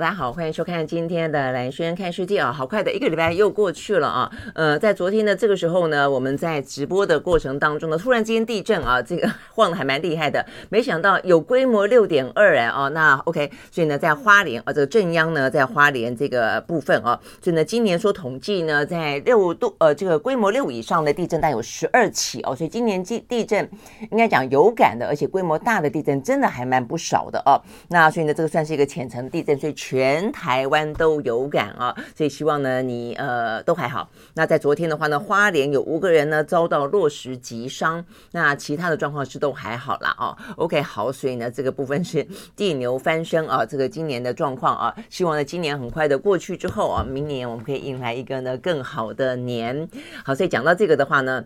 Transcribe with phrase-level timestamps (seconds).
[0.00, 2.50] 大家好，欢迎收看今天的兰轩看世界啊！
[2.50, 4.32] 好快的一个礼拜又过去了啊！
[4.54, 10.42] 呃，在昨天的这个时候呢，我们在直播的过程当中呢，突然间地震啊，这个晃得还蛮厉害的。
[10.70, 23.68] 没想到有规模六点二哎哦，那 OK，所以呢，在花莲啊，这个震央呢在花莲这个部分啊，所以呢，今年说统计呢，在六度呃这个规模六以上的地震带有十二起哦，所以今年地地震
[24.10, 27.60] 应该讲有感的，而且规模大的地震真的还蛮不少的哦。
[27.88, 29.76] 那所以呢，这个算是一个浅层地震，所以。
[29.90, 34.08] 全台湾都有感啊，所以希望呢你呃都还好。
[34.34, 40.36] 那在昨天的话呢，花莲有五个人呢遭到落石击伤，那其他的状况是都还好啦哦。
[40.54, 42.24] OK 好，所以呢这个部分是
[42.54, 49.88] 地牛翻身啊，这个今年的状况啊，希望呢今年很快的过去之后啊，明年我们可以迎来一个呢更好的年。
[50.24, 51.44] 好，所以讲到这个的话呢。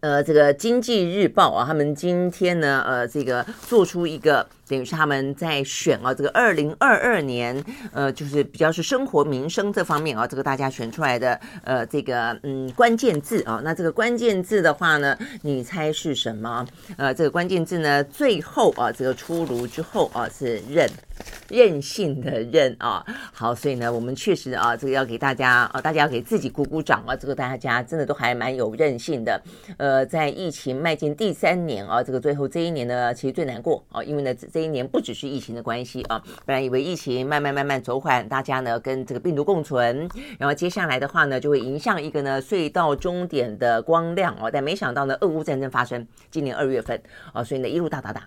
[0.00, 16.66] 呃，这个经济日报啊，他们今天呢，呃，这个做出一个等于是他们在选啊，这个二零二二年，呃，就是比较是生活民生这方面啊，这个大家选出来的呃，这个嗯关键字啊，那这个关键字的话呢，你猜是什么？
[16.96, 20.88] 呃，这个关键字呢，最后啊，这个出炉之后啊，是任。
[21.48, 29.40] 任性的任啊，好，所以呢，我们确实啊，这个要给大家啊，大家要给自己鼓鼓掌啊，这个大家真的都还蛮有韧性的。
[29.78, 46.98] 呃，在疫情迈进第三年啊，这个最后这一年呢，其实最难过啊，因为呢，这一年不只是疫情的关系啊，本来以为疫情慢慢慢慢走缓，大家呢跟这个病毒共存，然后接下来的话呢，就会迎向一个呢隧道终点的光亮哦，但没想到呢，俄乌战争发生，今年二月份
[47.34, 48.26] 啊，所以呢一路打打打。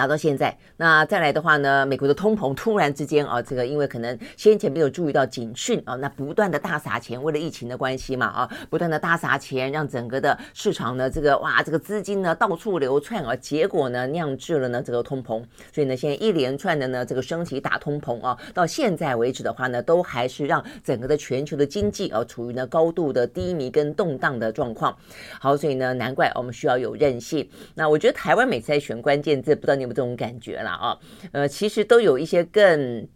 [0.00, 24.96] 打到现在，那再来的话呢，美国的通膨突然之间啊，这个因为可能先前没有注意到警讯啊，那不断的大撒钱，为了疫情的关系嘛啊，不断的大撒钱，让整个的市场呢，这个哇，这个资金呢到处流窜啊，结果呢酿制了呢这个通膨，所以呢现在一连串的呢这个升级打通膨啊，到现在为止的话呢，都还是让整个的全球的经济啊处于呢高度的低迷跟动荡的状况。
[25.38, 27.46] 好，所以呢难怪我们需要有韧性。
[27.74, 29.89] 那我觉得台湾每次在选关键字，不知道你。
[29.94, 30.98] 这种感觉了啊，
[31.32, 33.06] 呃，其实都有一些更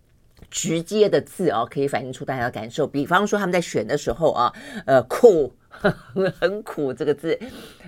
[0.51, 2.87] 直接的字啊，可以反映出大家的感受。
[2.87, 4.53] 比方说他们在选的时候啊，
[4.87, 5.55] 呃，苦。
[6.39, 7.37] 很苦这个字，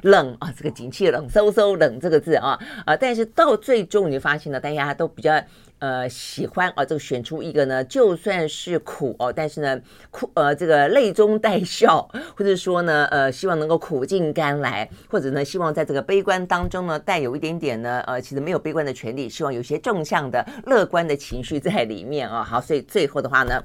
[0.03, 5.41] 冷啊，这个景气冷飕飕冷这个字啊啊，但是到最终你就发现了，大家都比较
[5.79, 22.43] 呃喜欢啊，这个选出一个呢，就算是苦哦，但是呢苦呃这个泪中带笑，或者说呢呃希望能够苦尽甘来，或者呢希望在这个悲观当中呢带有一点点呢呃其实没有悲观的权利，希望有些正向的乐观的情绪在里面啊。
[22.43, 23.63] 好，所以最后的话呢。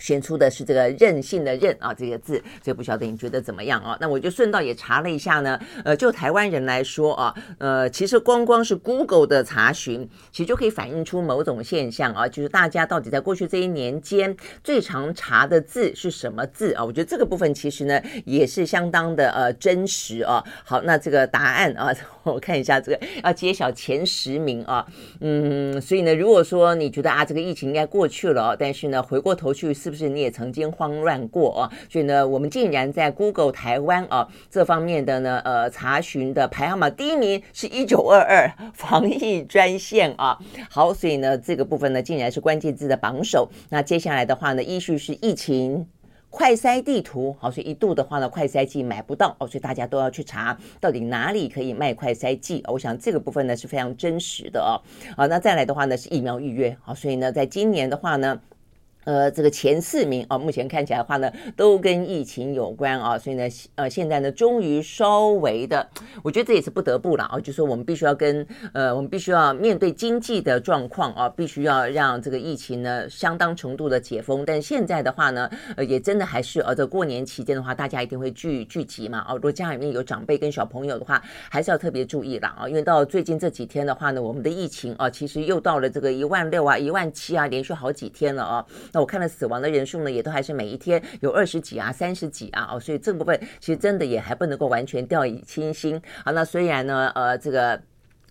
[0.00, 3.96] 选出的是这个任性的任啊，这个字，所以不晓得你觉得怎么样啊？
[4.00, 14.34] 那我就顺道也查了一下呢，呃，就台湾人来说啊，呃，其实光光是 Google 的查询，其实就可以反映出某种现象啊，就是大家到底在过去这一年间
[14.64, 16.82] 最常查的字是什么字啊？
[16.82, 20.42] 我觉得这个部分其实呢也是相当的呃真实啊。
[20.64, 21.94] 好，那这个答案啊，
[22.24, 24.86] 我看一下这个要揭晓前十名啊，
[25.20, 29.89] 嗯，所以呢，如果说你觉得啊这个疫情应该过去了，但是呢回过头去是。
[29.90, 31.72] 是不是你也曾经慌乱过啊？
[31.90, 40.38] 所以呢，我们竟然在 Google 台湾啊这方面的呢呃查询的排行榜第一名是一九二二防疫专线啊。
[40.70, 43.50] 好，所以呢这个部分呢竟然是关键字的榜首。
[43.68, 45.84] 那接下来的话呢，依序是疫情
[46.30, 47.34] 快筛地图。
[47.40, 52.62] 好，所以一度的话呢，快筛剂买不到哦，所以大家都要去查到底哪里可以卖快筛剂。
[52.68, 54.78] 我想这个部分呢是非常真实的哦。
[55.16, 56.76] 好，那再来的话呢是疫苗预约。
[56.80, 58.40] 好，所以呢在今年的话呢。
[59.04, 65.88] 呃，这个前四名啊，目前看起来的话呢，都跟疫情有关啊，所以呢，呃，现在呢，终于稍微的，
[66.22, 74.44] 我觉得这也是不得不了啊，就是说我们必须要跟呃，我们必须要面对经济的状况啊，必须要让这个疫情呢相当程度的解封。
[74.44, 88.66] 但现在的话呢，呃，也真的还是呃，这过年期间的话，大家一定会聚聚集嘛啊，如果家里面有长辈跟小朋友的话，还是要特别注意了啊，因为到最近这几天的话呢，我们的疫情啊，其实又到了这个一万六啊、一万七啊，连续好几天了啊。
[88.92, 96.00] 那我看了死亡的人数呢，也都还是每一天有二十几啊、三十几啊，哦，所以这部分其实真的也还不能够完全掉以轻心。
[96.24, 97.80] 好，那虽然呢，呃，这个。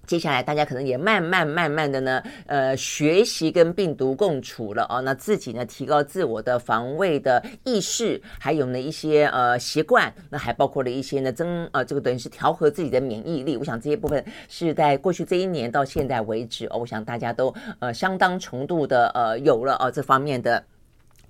[0.10, 13.56] 接下来大家可能也慢慢慢慢的呢，呃，学习跟病毒共处了哦，那自己呢提高自我的防卫的意识，还有呢一些呃习惯，那还包括了一些呢增呃这个等于是调和自己的免疫力。
[13.56, 20.64] 我想这些部分是在过去这一年到现在为止哦，我想大家都呃相当程度的呃有了哦这方面的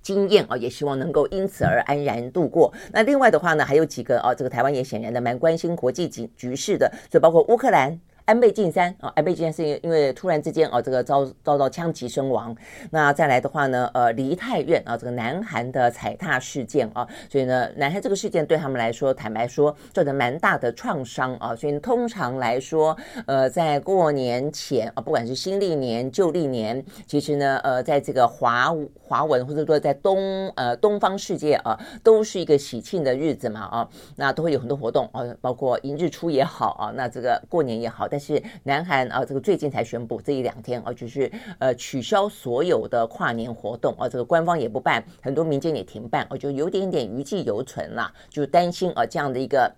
[0.00, 2.72] 经验啊，也希望能够因此而安然度过。
[2.90, 8.00] 那另外的话呢，还有几个啊，这个台湾也显然的蛮关心国际局局势的，所以包括乌克兰。
[8.30, 12.56] 安倍晋三啊，安倍晋三是因为突然之间啊，这个遭遭到枪击身亡。
[12.92, 21.56] 那再来的话呢，呃，梨泰院啊，这个南韩的踩踏事件啊，所以呢，南韩这个事件对他们来说，坦白说，造成蛮大的创伤啊。
[21.56, 22.96] 所以通常来说，
[23.26, 28.72] 呃，在过年前啊，不管是新历年、旧历年，其实呢，呃，在这个华
[29.02, 49.74] 华文或者说在东呃东方世界啊，都是一个喜庆的日子嘛啊，那都会有很多活动啊，包括迎日出也好啊，那这个过年也好，但是南韩啊，这个最近才宣布这一两天啊，就是呃取消所有的跨年活动啊，这个官方也不办，很多民间也停办，我就有点点余悸犹存了，就担心啊这样的一个。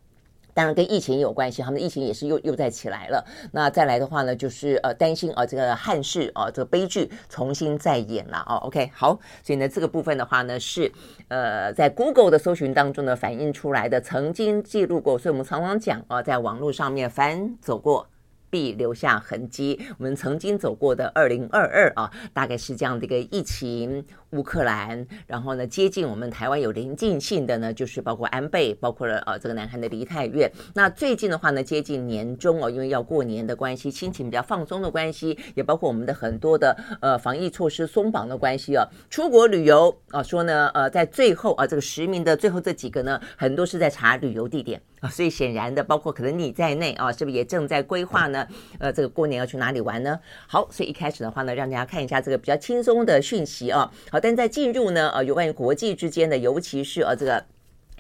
[0.55, 3.25] 当然跟疫情有关系，他们的疫情也是又又再起来了。
[3.53, 8.57] 那再来的话呢，就是呃担心啊这个憾事啊这个悲剧重新再演了哦。
[8.67, 10.93] OK，好，所以呢这个部分的话呢是
[11.29, 18.07] 呃在 Google 的搜寻当中呢反映出来的，曾经记录过，所以我们常常讲啊，在网络上面翻走过。
[18.53, 19.81] 必留下痕迹。
[19.97, 30.53] 我们曾经走过的二零二二啊，大概是这样的一个疫情，乌克兰，然后呢，接近我们台湾有临近性的呢，就是包括安倍，包括了呃这个南韩的梨泰院。
[30.75, 44.83] 那最近的话呢，接近年终哦，因为要过年的关系，心情比较放松的关系，也包括我们的很多的呃防疫措施松绑的关系啊，出国旅游啊，说呢呃在最后啊这个实名的最后这几个呢，很多是在查旅游地点。
[45.01, 48.42] 啊，所以显然的，包括可能你在内啊，是不是也正在规划呢？
[48.79, 50.19] 呃，这个过年要去哪里玩呢？
[50.47, 53.91] 好，所以一开始的话呢，让大家看一下这个比较轻松的讯息啊。
[54.11, 57.45] 好，但在进入呢，呃，有关于国际之间的，尤其是呃这个。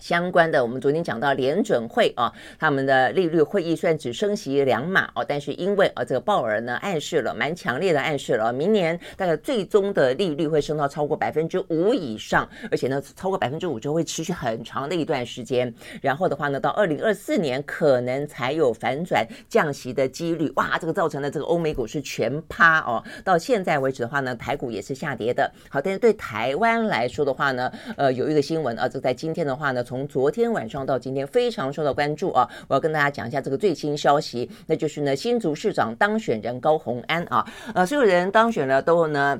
[0.02, 15.72] 相关的，我们昨天讲到联准会啊，他们的利率会议虽然只升息两码哦，但是因为啊这个鲍尔呢暗示了蛮强烈的暗示了，明年大概最终的利率会升到超过百分之五以上，而且呢超过百分之五就会持续很长的一段时间。
[16.00, 20.50] 然后的话呢，到二零二四年可能才有反转降息的几率。
[20.56, 23.00] 哇，这个造成了这个欧美股市全趴哦。
[23.22, 25.48] 到现在为止的话呢，台股也是下跌的。
[25.68, 29.84] 好，但是对台湾来说的话呢，呃，有一个新闻啊，就在今天的话呢。
[29.92, 32.48] 从昨天晚上到今天，非常受到关注啊！
[32.66, 39.38] 我要跟大家讲一下这个最新消息，那就是呢，新竹市长当选人高鸿安啊，呃，所有人当选了都呢。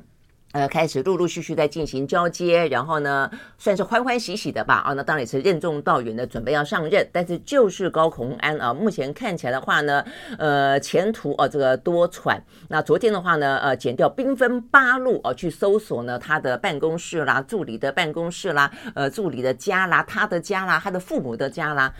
[0.53, 4.75] 呃，开始陆陆续续在进行交接，然后呢，算是欢欢喜喜的吧。
[4.85, 7.09] 啊，那当然也是任重道远的准备要上任。
[7.11, 10.05] 但是就是高虹安啊，目前看起来的话呢，
[10.39, 12.39] 呃，前途啊这个多舛。
[12.69, 21.93] 那昨天的话呢，呃，检调兵分八路啊，去搜索呢他的办公室啦、助理的办公室啦、呃，助理的家啦、他的家啦、他的父母的家啦。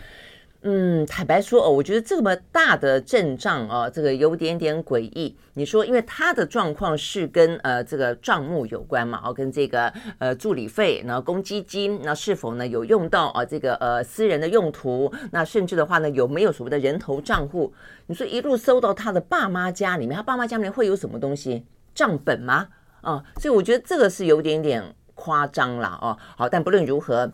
[0.65, 5.35] 嗯，坦白说哦，我觉得这么大的阵仗啊，这个有点点诡异。
[5.55, 15.13] 你说，因为他的状况是跟呃这个账目有关嘛，哦，跟这个呃助理费，然后公积金，那是否呢有用到啊这个呃私人的用途？
[15.31, 17.73] 那甚至的话呢，有没有所谓的人头账户？
[18.07, 21.65] 你说一路搜到他的爸妈家里面，他爸妈家里面会有什么东西？
[21.93, 22.69] 账本吗？
[23.01, 26.17] 啊，所以我觉得这个是有点点夸张了哦。
[26.37, 27.29] 好，但不论如何。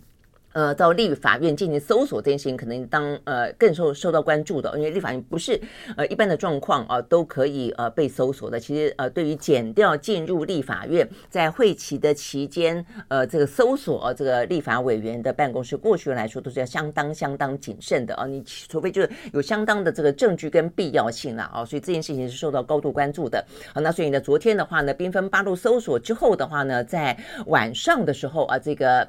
[0.53, 5.59] 呃，到立法院进行搜索这件事情，可能当呃更受受到关注的，因为立法院不是
[5.95, 8.59] 呃一般的状况啊，都可以呃被搜索的。
[8.59, 18.25] 其实呃，对于检调进入立法院，在会期的期间，呃，这个搜索、呃、这个立法委员的办公室，过去来说都是要相当相当谨慎的啊。
[18.25, 23.45] 你除非就是有相当的这个证据跟必要性了啊，所以这件事情是受到高度关注的。
[23.73, 29.07] 好，那所以呢，昨天的话呢，兵分八路搜索之后的话呢，在晚上的时候啊，这个。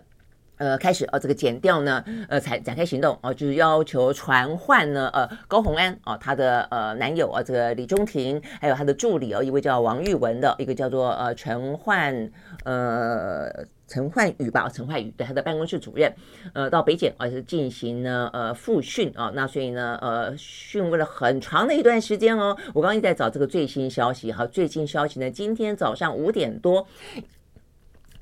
[0.61, 12.31] 呃，开始、哦，这个检调呢，呃，才展开行动哦，就是要求传唤呢，呃，高虹安啊、哦，他的呃男友啊，这个李中庭，还有他的助理哦，一位叫王玉文的，一个叫做呃陈焕
[12.64, 13.50] 呃
[13.88, 16.12] 陈焕宇吧，陈焕宇对他的办公室主任，
[16.52, 26.87] 呃，到北检啊，是进行呢呃复讯啊、那所以呢呃讯问了很长的一段时间哦，我刚刚一直在找这个最新消息哈，最新消息呢，今天早上五点多。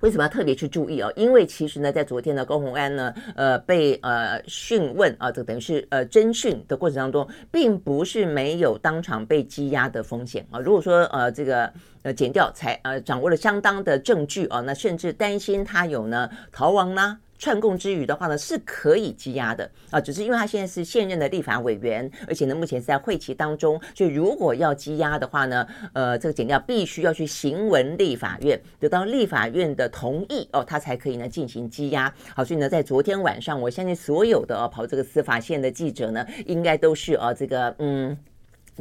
[0.00, 1.12] 为什么要特别去注意哦？
[1.16, 10.60] 因为其实呢，在昨天呢高洪安呢，呃，被呃讯问啊，这等于是呃侦讯的过程当中，并不是没有当场被羁押的风险啊。
[10.60, 17.18] 如果说呃这个呃剪掉才呃掌握了相当的证据啊，那甚至担心他有呢逃亡啦。
[17.38, 32.12] 串供之余的话呢，是可以羁押的啊，只是因为他现在是现任的立法委员，而且呢，目前是在会期当中，所以如果要羁押的话呢，呃，这个检调必须要去行文立法院，得到立法院的同意哦，他才可以呢进行羁押。
[32.34, 38.18] 好，所以呢，在昨天晚上，我相信所有的、跑这个司法线的记者呢，应该都是啊，这个嗯。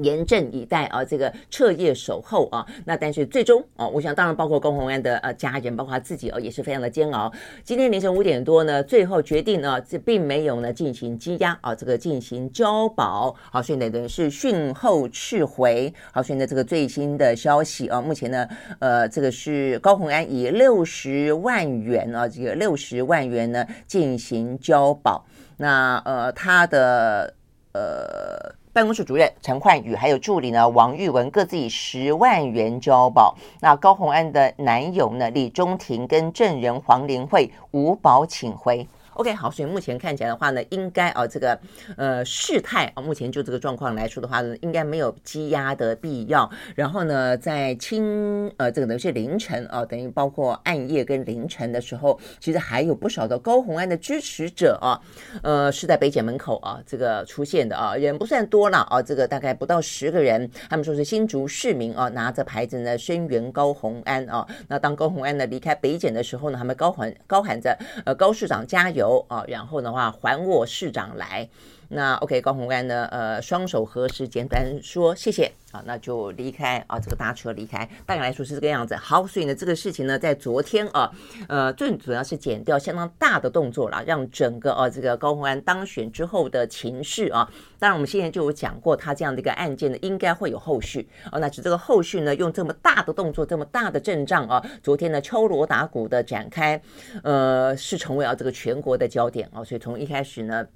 [0.03, 7.31] 严阵以待啊，这个彻夜守候啊，那但是最终啊，我想当然包括高虹安的呃家人，包括他自己哦，也是非常的煎熬。
[7.63, 15.93] 今天凌晨五点多呢，最后决定呢，这并没有呢进行羁押啊，这个进行交保，好，所以呢等于是讯后撤回。
[16.11, 18.47] 好，所以呢这个最新的消息啊，目前呢
[18.79, 25.25] 呃这个是高虹安以六十万元啊，这个六十万元呢进行交保。
[25.57, 27.33] 那呃他的
[27.73, 28.55] 呃。
[28.77, 33.35] 办公室主任陈焕宇还有助理呢王玉文各自以十万元交保。
[33.59, 38.87] 那高虹安的男友呢李中庭跟证人黄玲慧无保请回。
[39.17, 41.59] OK，好，所以目前看起来的话呢，应该啊，这个
[41.95, 46.47] 呃事态啊，目前就这个状况来说的话呢，应该没有积压的必要。
[46.75, 55.01] 然后呢，在清呃这个等于是凌晨啊，等于包括暗夜跟凌晨的时候，其实还有不少的高虹安的支持者啊，
[55.41, 60.47] 呃是在北检门口啊这个出现的啊，人不算多了啊，这个大概不到十个人。
[60.69, 64.47] 他们说是新竹市民啊，拿着牌子呢声援高虹安啊。
[64.67, 69.06] 那当高虹安呢离开北检的时候呢，他们高喊高喊着呃高市长加油。
[69.27, 71.49] 啊，然后的话，还我市长来。
[71.89, 73.05] 那 OK，高虹安呢？
[73.11, 77.87] 呃，双手合十，简单说谢谢啊，那就离开啊，这个搭车离开。
[78.05, 78.93] 大概来说是这个样子。
[78.95, 81.09] 好，所以呢，这个事情呢，在昨天啊，
[81.47, 91.39] 呃，最主要是减掉相当大的动作了，让整个啊这个高虹安当选之后的情势啊，当然我们现在就有讲过，他这样的一个案件呢，应该会有后续啊。
[91.39, 96.81] 那指这个后续呢，用这么大的动作，这么大的阵仗啊，昨天呢敲锣打鼓的展开，
[97.23, 99.63] 呃，是成为啊这个全国的焦点啊。
[99.63, 100.67] 所以从一开始呢。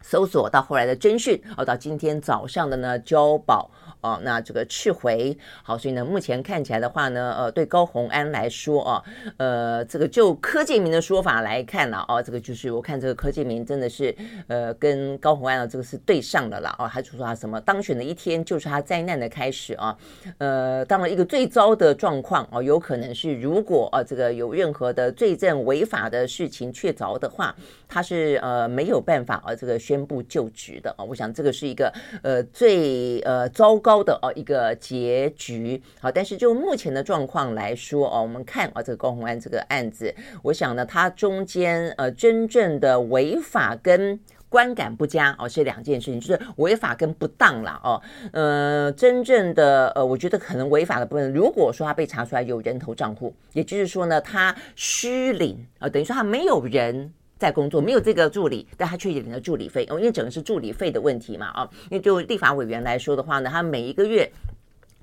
[0.00, 3.70] 搜索到后来的侦讯，哦，到今天早上的呢交保。
[4.00, 9.02] 哦，那这个撤回好，所以呢，目前看起来的话呢，呃，对高虹安来说啊，
[9.38, 14.14] 呃，这个就柯建铭的说法来看了，哦，这个就是我看这个柯建铭真的是，
[14.46, 19.98] 呃，跟高虹安的这个是对上的了，哦，他就说他什么当选的一天就是他灾难的开始啊，
[20.38, 27.52] 呃，当然一个最糟的状况哦，有可能是如果啊这个有任何的罪证违法的事情确凿的话，
[27.88, 31.92] 他是呃没有办法啊这个宣布就职的啊，我想这个是一个
[32.22, 33.98] 呃最呃糟糕。
[34.08, 44.18] 的哦一个结局好，但是就目前的状况来说哦，我们看啊这个高虹安这个案子，我想呢，它中间呃真正的违法跟
[44.48, 48.00] 观感不佳哦是两件事情，就是违法跟不当了哦，
[48.32, 57.12] 呃真正的呃我觉得可能违法的部分，如果说他被查出来有人头账户，也就是说呢他虚领啊，等于说他没有人。
[57.38, 64.30] 在工作没有这个助理，但他却领了助理费哦，因为整个是助理费的问题嘛啊，因为就立法委员来说的话呢，他每一个月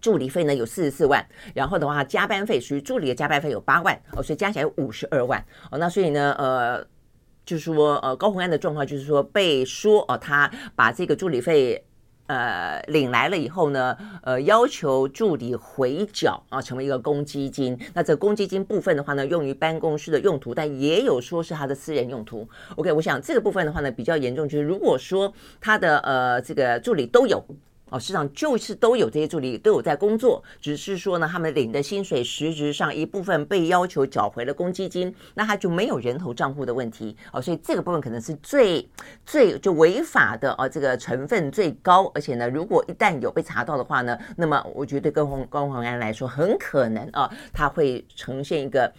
[0.01, 6.86] 助理费呢有四十四万，然后的话加班费属于助理的加班费有八万哦，所以加起来五十二万哦，那所以呢呃，
[7.46, 11.84] 就是说呃高洪安的状况就是说被说哦，他把这个助理费。
[12.27, 17.79] 呃，领来了以后呢，呃，要求助理回缴啊，成为一个公积金。
[17.94, 22.48] 那这公积金部分的话呢，用于办公室的用途，但也有说是他的私人用途。
[22.75, 27.44] OK，我想这个部分的话呢，比较严重，就是如果说他的呃这个助理都有。
[27.89, 38.89] 哦，市场就是都有这些助理都有在工作，只是说呢，他们领的薪水实质上一部分被要求缴回了公积金，那他就没有人头账户的问题哦，所以这个部分可能是最
[39.25, 48.92] 最就违法的哦，这个成分最高，而且呢，如果一旦有被查到的话呢，那么我觉得对高虹高虹安来说，很可能啊，他会呈现一个。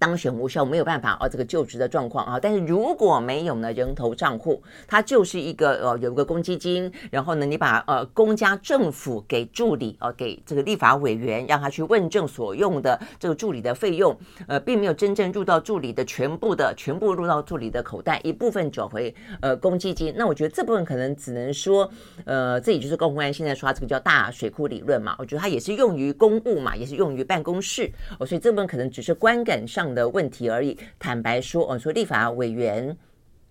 [0.00, 2.40] 当选无效，没有办法啊，这个就职的状况啊。
[2.40, 14.16] 但是如果没有呢，人头账户，它就是一个呃，有一个公积金，然后呢，你把呃公家政府给助理啊，给这个立法委员，让他去问政所用的这个助理的费用，
[14.48, 20.14] 呃，并没有真正入到助理的全部的全部入到助理的口袋，一部分转回呃公积金。
[20.16, 21.86] 那我觉得这部分可能只能说，
[22.24, 25.14] 呃，这也就是高虹安现在说这个叫大水库理论嘛。
[25.18, 30.78] 我觉得它也是用于公务嘛，也是用于办公室，哦，所以这部分可能只是观感上的问题而已。
[30.98, 32.96] 坦白说，我说立法委员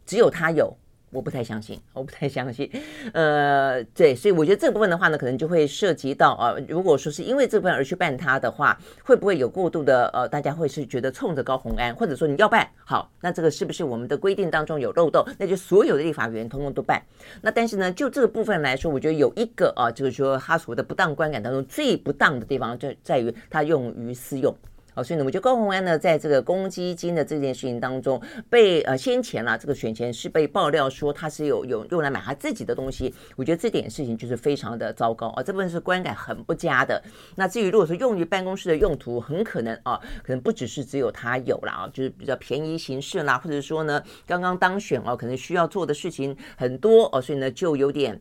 [0.06, 0.76] 只有他有，
[1.12, 2.70] 我不太相信， 我不太相信。
[3.14, 15.26] 呃，对，所以我觉得这部分的话呢，可能就会涉及到啊，如果说是因为这部分而去办他的话，会不会有过度的呃，大家会是觉得冲着高红安，或者说你要办好，那这个是不是我们的规定当中有漏洞？
[15.38, 17.02] 那就所有的立法委员通通都办。
[17.42, 24.56] 那但是呢，就这个部分来说，我觉得有一个啊，就是说他所谓的不当观感当中最不当的地方，就在于他用于私用。
[25.04, 37.02] 所以呢，我觉得高虹安呢，在这个公积金的这件事情当中，被呃先前啦，这个选前是被爆料说他是有有用来买他自己的东西，我觉得这点事情就是非常的糟糕啊，这部分是观感很不佳的。
[37.36, 48.20] 那至于如果说用于办公室的用途，很可能啊，可能不只是只有他有了啊，就是比较便宜形式啦，或者说呢，刚刚当选哦，可能需要做的事情很多哦，所以呢，就有点。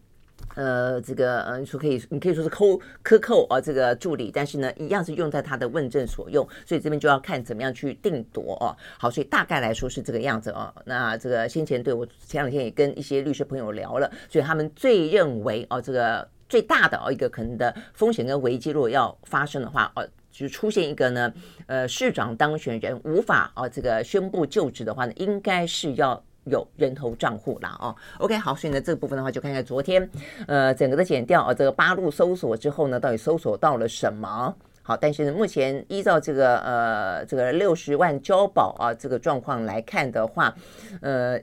[0.54, 8.74] 呃，这个呃，你说可以，你可以说是扣克扣啊，这个助理，但是呢，一样是用在他的问政所用，所以这边就要看怎么样去定夺哦。
[8.98, 10.74] 好，所以大概来说是这个样子哦。
[10.84, 21.32] 那这个先前对我前两天也跟一些律师朋友聊了，所以他们最认为哦，这个最大的哦一个可能的风险跟危机，如果要发生的话哦，就出现一个呢，
[21.66, 26.24] 呃，市长当选人无法哦这个宣布就职的话呢，应该是要。
[26.50, 30.08] 有人头账户啦哦，OK 好，所以呢这个部分的话就看看昨天，
[30.46, 34.54] 呃整个的减掉啊，这个八路搜索之后呢，到底搜索到了什么？
[34.82, 40.54] 好，但是目前依照这个呃这个六十万交保啊这个状况来看的话，
[41.00, 41.38] 呃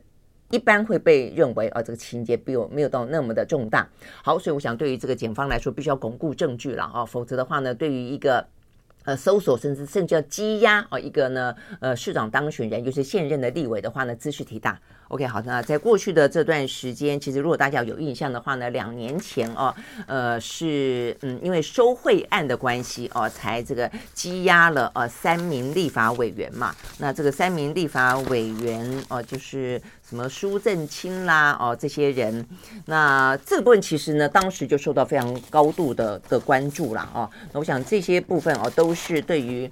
[0.49, 3.87] 一般会被认为啊这个情节没有没有到那么的重大。
[4.23, 8.45] 好，所以我想对于这个检方来说，必须要巩固证据了啊，否则的话呢，对于一个。
[9.05, 14.77] 呃，搜索甚至甚至要羁押哦，一个呢，呃，市长当选人、就是现任的立委的话呢，兹事体大。
[15.09, 19.73] OK，好，那在过去的这段时间，其实如果大家有印象的话呢，两年前哦，
[20.07, 26.75] 呃，是嗯，因为收贿案的关系哦，才这个羁押了呃三名立法委员嘛。
[26.97, 29.79] 那这个三名立法委员哦，就是。
[30.07, 32.45] 什么苏正清啦，哦，这些人，
[32.85, 39.69] 那这个部分其实呢，当时就受到非常高度的的关注了，哦，那我想这些部分哦，都是对于。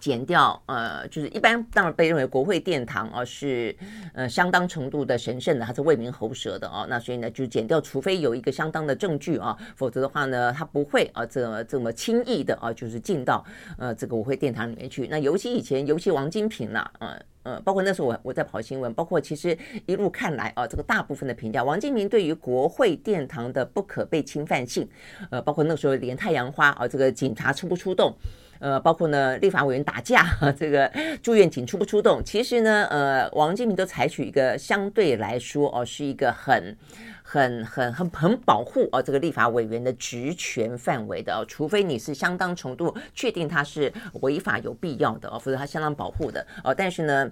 [0.00, 3.76] 减掉，呃，就是一般当然被认为国会殿堂啊是
[4.14, 6.86] 呃相当程度的神圣的，它是为民喉舌的哦。
[6.88, 13.44] 那所以呢，就减掉，除非有一个相当的证据啊，否则的话呢，他不会啊这么这么轻易的啊，就是进到
[13.78, 15.06] 呃这个国会殿堂里面去。
[15.08, 24.88] 那尤其以前，尤其王金平啦，呃呃，包括那时候我我在跑新闻，包括其实一路看来啊，这个大部分的评价，王金平对于国会殿堂的不可被侵犯性，
[25.30, 28.14] 呃，包括那时候连太阳花啊，这个警察出不出动？
[28.60, 30.24] 呃，包括呢，立法委员打架，
[30.56, 30.90] 这个
[31.22, 32.22] 驻院警出不出动？
[32.22, 36.76] 其实呢，呃，王金平都采取一个相对来说哦，是一个很、
[37.22, 46.74] 很、很、很、很保护哦，这个立法委员的职权范围的哦，除非你是相当程度确定他是违法有必要的哦，否则他相当保护的哦。
[46.74, 47.30] 但是呢，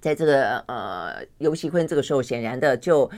[0.00, 3.10] 在这个呃游锡坤这个时候，显然的就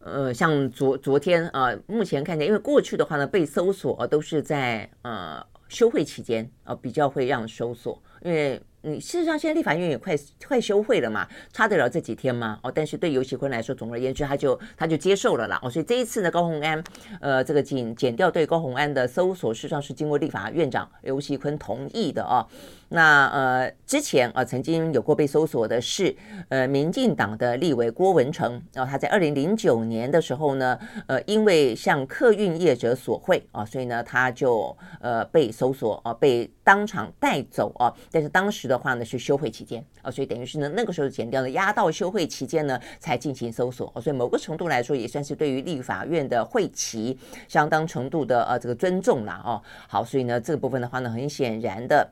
[0.00, 5.42] 呃，像昨昨天啊、呃，目前看见，因为过去的话呢，被搜索都是在呃。
[5.68, 10.14] 休会期间啊，比较会让搜索，因为你事实上现在立法院也快
[10.46, 12.58] 快休会了嘛，差得了这几天吗？
[12.62, 15.58] 哦，但是对游锡坤来说，总而言之，他就他就接受了啦。
[15.62, 16.82] 哦，所以这一次呢，高鸿安，
[17.20, 22.46] 呃，这个减减掉对高鸿安的搜索，事实上是经过立法院长游锡坤同意的哦。
[22.90, 26.16] 那呃，之前啊、呃，曾经有过被搜索的是
[26.48, 52.10] 呃，民进党的立委郭文成，然、后他在二零零九年的时候呢，呃，因为向客运业者索贿啊、所以呢，他就呃被搜索啊、被当场带走啊、但是当时的话呢是休会期间啊、所以等于是呢那个时候减掉了压到休会期间呢才进行搜索、所以某个程度来说也算是对于立法院的会期相当程度的呃这个尊重了哦、好，所以呢这个部分的话呢，很显然的。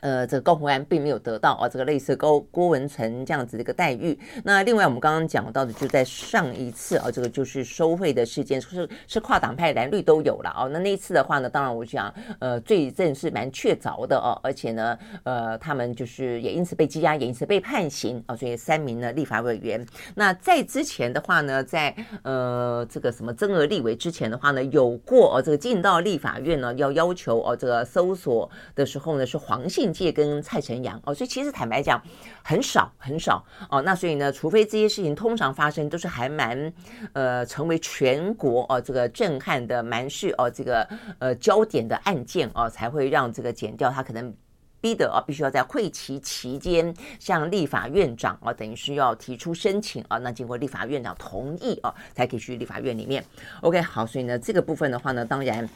[0.00, 4.18] 呃，这个高虹安并没有得到啊，这个类似高郭文成这样子的一个待遇。
[4.44, 10.68] 那另外我们刚刚讲到的，就在上一次啊，这个就是收贿的事件，是是跨党派蓝绿都有了哦。
[10.72, 18.34] 那那一次的话呢，当然我想，呃，罪证是蛮确凿的哦，而且呢，呃，他们就是也因此被羁押，也因此被判刑啊。
[18.34, 19.84] 所以三名呢立法委员。
[20.14, 32.00] 那在之前的话呢，在呃这个什么增额立委之前的话呢，有过哦，这个进到立法院呢，要要求哦，这个搜索的时候呢，是黄姓信介跟蔡成阳哦，所以其实坦白讲
[32.42, 36.72] 很少很少哦，那所以呢，除非这些事情通常发生都是还蛮
[37.12, 44.32] 呃成为全国哦这个震撼的蛮是哦这个呃焦点的案件哦，才会让这个减掉他可能
[44.80, 53.24] 逼得啊必须要在会期期间向立法院长啊等于是要提出申请啊，那经过立法院长同意啊才可以去立法院里面。
[53.62, 55.68] OK 好，所以呢这个部分的话呢，当然。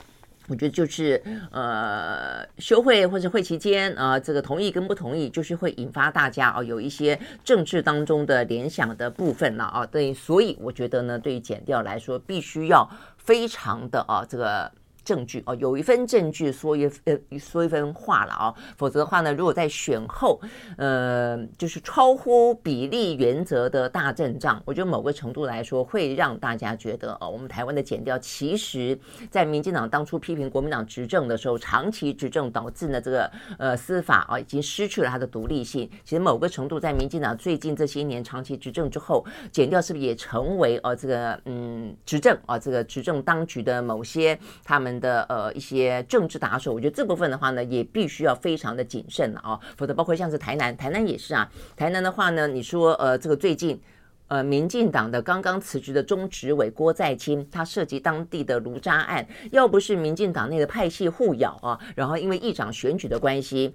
[0.49, 9.87] 我觉得就是呃，休会或者会期间啊、这个同意跟不同意，就是会引发大家啊、哦、有一些政治当中的联想的部分了啊。
[9.87, 14.71] 对，所以我觉得呢，对于减掉来说，必须要非常的啊这个
[15.05, 20.41] 证据哦，有一分证据说一呃说一分话了啊，否则的话呢，如果在选后
[20.79, 28.99] 呃就是超乎比例原则的大阵仗，我觉得某个程度来说会让大家觉得哦，我们台湾的检调其实，
[29.31, 35.89] 在民进党当初批评国民党执政的时候，长期执政导致呢这个呃司法啊已经失去了它的独立性。
[36.03, 44.94] 其实某个程度，在民进党最近这些年长期执政之后，检调是不是也成为哦这个嗯执政啊这个执政当局的某些他们。
[45.01, 53.81] 的呃一些政治打手，我觉得这部分的话呢，也必须要非常的谨慎了啊，否则包括像是台南，台南也是啊，台南的话呢，你说呃这个最近
[54.29, 63.75] 呃民进党的刚刚辞职的中执委郭在清，他涉及当地的卢渣案，要不是民进党内的派系互咬啊，然后因为议长选举的关系，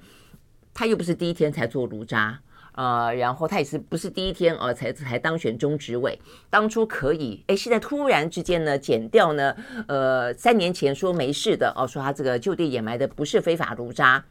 [0.74, 2.40] 他又不是第一天才做卢渣。
[2.80, 6.18] 呃，然后他也是不是第一天呃才才当选中执委，
[6.50, 9.54] 当初可以，哎，现在突然之间呢，减掉呢，
[9.90, 14.24] 呃，三年前说没事的哦，说他这个就地掩埋的不是非法炉渣，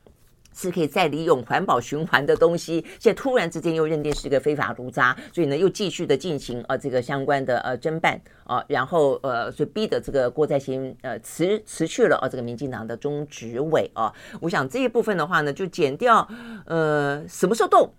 [0.54, 16.26] 是可以再利用环保循环的东西，现在突然之间又认定是一个非法炉渣，所以呢又继续的进行呃这个相关的呃侦办啊、然后呃所以逼得这个郭在清呃辞辞去了啊、呃、这个民进党的中执委啊，我想这一部分的话呢，就减掉
[16.64, 17.92] 呃什么时候动？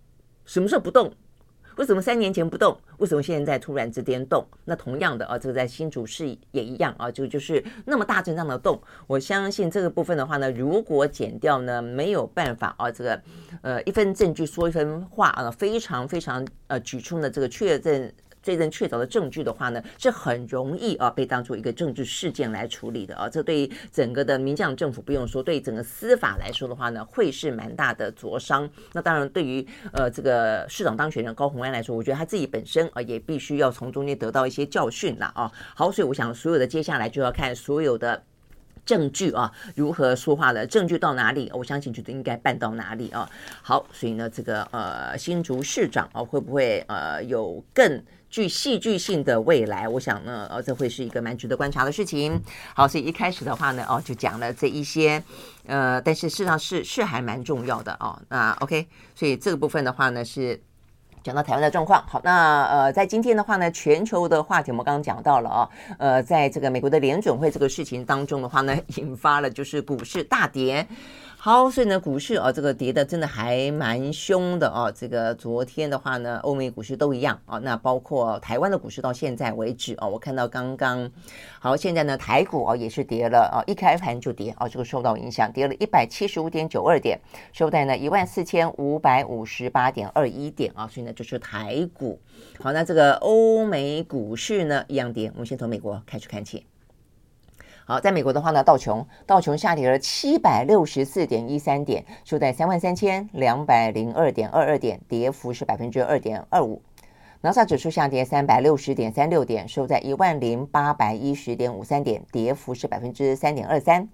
[0.50, 1.14] 什么时候不动？
[1.76, 2.76] 为什么三年前不动？
[2.98, 4.44] 为什么现在突然之间动？
[4.66, 8.82] 那同样的啊，这个在新主市也一样啊，就就是那么大阵仗的动。
[9.06, 13.22] 我相信这个部分的话呢，如果减掉呢没有办法啊，这个
[13.62, 18.12] 呃一分证据说一分话啊，非常非常呃举出呢这个确认。
[18.42, 23.30] 确认确凿的证据的话呢，是很容易啊被当做一个政治事件来处理的啊。
[23.30, 28.70] 这对于整个的民进党政府不用说，对于整个司法来说的话呢，会是蛮大的灼伤。
[28.94, 35.52] 那当然，对于呃这个市长当选人高虹安来说，我觉得他自己本身啊也必须要从中间得到一些教训了啊。
[35.76, 38.24] 好，所以我想所有的接下来就要看所有的
[38.86, 43.30] 证据啊如何说话了，证据到哪里，我相信就应该办到哪里啊。
[43.62, 52.40] 好，所以呢，这个呃新竹市长啊会不会呃有更具戏剧性的未来，我想呢，呃，这会是一个蛮值得观察的事情。
[52.76, 55.22] 好，所以一开始的话呢，哦，就讲了这一些，
[55.66, 58.20] 呃，但是事实上是是还蛮重要的哦。
[58.30, 60.62] 那 OK，所以这个部分的话呢，是
[61.24, 62.04] 讲到台湾的状况。
[62.08, 70.88] 好，那呃，在今天的话呢，全球的话题我们刚刚讲到了啊，呃，在这个美国的联准会这个事情当中的话呢， 引发了就是股市大跌。
[71.42, 74.92] 好，所以呢，股市啊，这个跌的真的还蛮凶的哦。
[74.94, 77.58] 这个昨天的话呢，欧美股市都一样啊。
[77.60, 81.10] 那包括台湾的股市到现在为止啊，我看到刚刚
[81.62, 87.18] 好，现在呢，台股啊也是跌了啊，一开盘就跌啊，这个受到影响，跌了一百七十五点九二点，
[87.54, 90.90] 收在呢一万四千五百五十八点二一点啊。
[90.90, 92.20] 所以呢，就是台股。
[92.60, 95.32] 好，那这个欧美股市呢一样跌。
[95.34, 96.66] 我们先从美国开始看起。
[97.86, 106.82] 好，在美国的话呢，道琼道琼下跌了七百六十四点一三点，收在三万三千两百零二点二二点，跌幅是百分之二点二五。
[107.42, 114.10] 纳斯达克指数下跌三百六十点三六点，收在一万零八百一十点五三点，跌幅是百分之三点二三。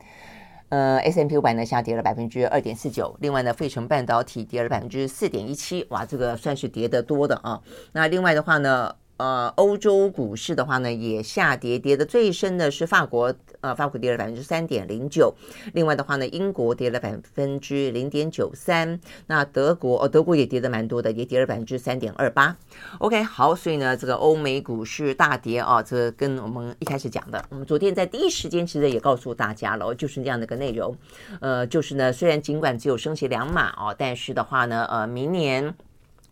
[0.70, 7.62] 呃，S M P 五百呢下跌了百分之二点四九，另外呢，费城半导体跌了百分之四点一七，哇，这个算是跌得多的啊。
[7.92, 15.34] 那另外的话呢，呃，欧洲股市的话呢，也下跌，跌的最深的是法国，呃，法国跌了百分之三点零九。
[15.74, 19.00] 另外的话呢，英国跌了百分之零点九三。
[19.28, 22.58] 那德国，哦，德国也跌的蛮多的，也跌了百分之三点二八。
[23.00, 30.94] OK，好，所以呢，这个欧美股市大跌啊，这跟我们一开始讲的，我们昨天在第一时间其实也告诉大家了，就是这样的一个内容。
[31.40, 35.74] 呃，就是呢，虽然尽管只有升息两码哦，但是的话呢，呃，明年。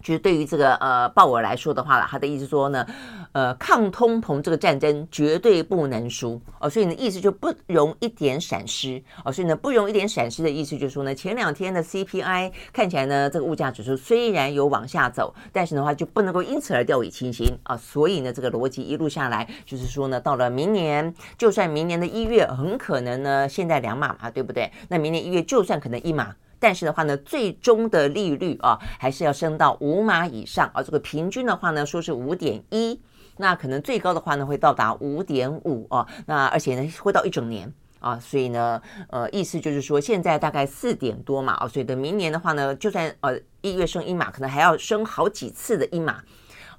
[0.04, 2.86] 就是对于这个呃鲍尔来说的话，他的意思说呢，
[3.32, 24.70] 呃，抗通膨这个战争绝对不能输哦，所以呢，意思就不容一点闪失哦，所以呢，不容一点闪失的意思就是说呢，前两天的 CPI 看起来呢，这个物价指数虽然有往下走，但是的话就不能够因此而掉以轻心啊，所以呢，这个逻辑一路下来就是说呢，到了明年，就算明年的一月很可能呢，现在两码嘛，对不对？
[24.90, 26.36] 那明年一月就算可能一码。
[26.64, 30.82] 但是的话呢，最终的利率啊，还是要升到五码以上啊。
[30.82, 32.98] 这个平均的话呢，说是五点一，
[33.36, 36.08] 那可能最高的话呢，会到达五点五啊。
[36.26, 38.18] 那而且呢，会到一整年啊。
[38.18, 41.68] 所以呢，呃，意思就是说，现在大概四点多嘛啊。
[41.68, 46.24] 所以等明年的话呢，就算呃一月升一码，可能还要升好几次的一码。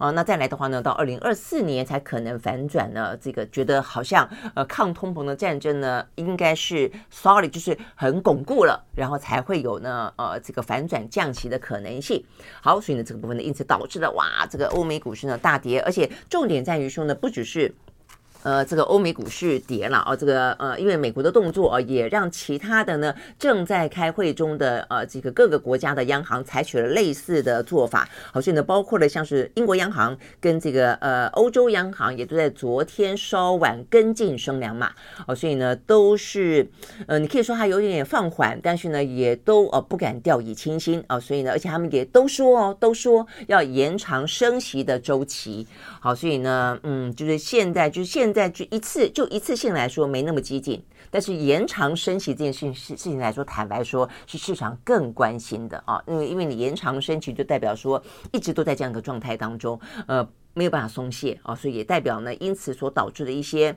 [0.05, 3.17] 啊，那再来的话呢，到二零二四年才可能反转呢。
[3.17, 12.23] 这个觉得好像呃抗通膨的战争呢，应该是 sorry 就是很巩固了，然后才会有呢呃这个反转降息的可能性。
[12.61, 17.75] 好，所以呢这个部分呢，因此导致了哇这个欧美股市呢大跌，而且重点在于说呢，不只是。
[18.45, 28.07] 呃，这个欧美股市跌了啊，这个呃，因为美国的动作啊，也让其他的呢正在开会中的呃这个各个国家的央行采取了类似的做法。
[28.31, 34.93] 好，所以呢，包括了像是英国央行跟这个呃欧洲央行也都在昨天稍晚跟进升两码。
[35.27, 36.69] 哦，所以呢，都是
[37.07, 41.19] 呃，你可以说它有点点放缓，但是呢，也都呃不敢掉以轻心啊。
[41.19, 45.67] 所以呢，而且他们也都说哦，都说要延长升息的周期。
[45.99, 48.34] 好，所以呢，嗯，就是现在，就是现。
[48.35, 63.75] 在就一次就一次性来说没那么激进，但是延长升息这件事情事事情来说，坦白说是市场更关心的啊，因为因为你延长升息就代表说一直都在这样一个状态当中，呃，没有办法松懈啊，所以也代表呢，因此所导致的一些。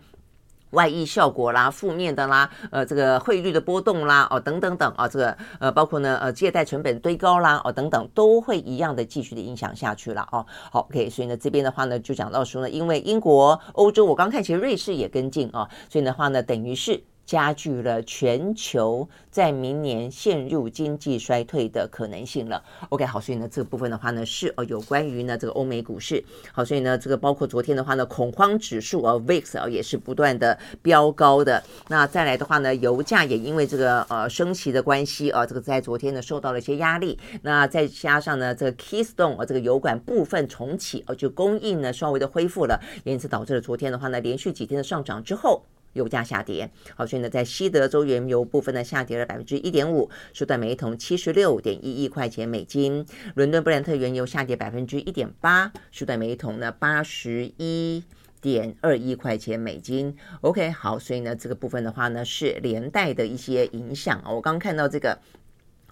[0.72, 10.46] 外溢效果啦，负面的啦，呃，这个汇率的波动啦，哦，等等等啊，这个呃，包括呢，呃，借贷成本堆高啦，哦，等等，都会一样的继续的影响下去了哦。
[10.72, 17.02] 好，OK，所以呢，这边的话呢，就讲到说呢，因为英国、欧洲，我刚看其实瑞士也跟进啊，所以的话呢，等于是。
[17.28, 22.64] 加剧了全球在明年陷入经济衰退的可能性了。
[22.88, 26.24] OK，好，所以呢，这个部分的话呢，是哦，有关于呢这个欧美股市。
[26.54, 31.62] 好，所以呢，这个包括昨天的话呢，恐慌指数啊，VIX 啊，也是不断的飙高的。
[31.90, 37.20] 那再来的话呢，油价也因为这个呃升息的关系啊，这个在昨天呢受到了一些压力。
[37.42, 45.62] 那再加上呢，这个 Keystone 啊，这个油管部分重启啊，就供应呢稍微的恢复了，因此导致了昨天的话呢，连续几天的上涨之后。
[45.98, 53.06] 油价下跌，好，所以呢，在西德州原油部分呢，下跌了百分之一点五，收在每一桶七十六点一一块钱美金。
[53.36, 58.04] 伦敦布兰特原油下跌百分之一点八，收在每一桶呢八十一
[58.40, 60.16] 点二一块钱美金。
[60.42, 64.32] OK，好，所以呢，这个部分的话呢，是连带的一些影响啊。
[64.32, 65.20] 我刚看到这个。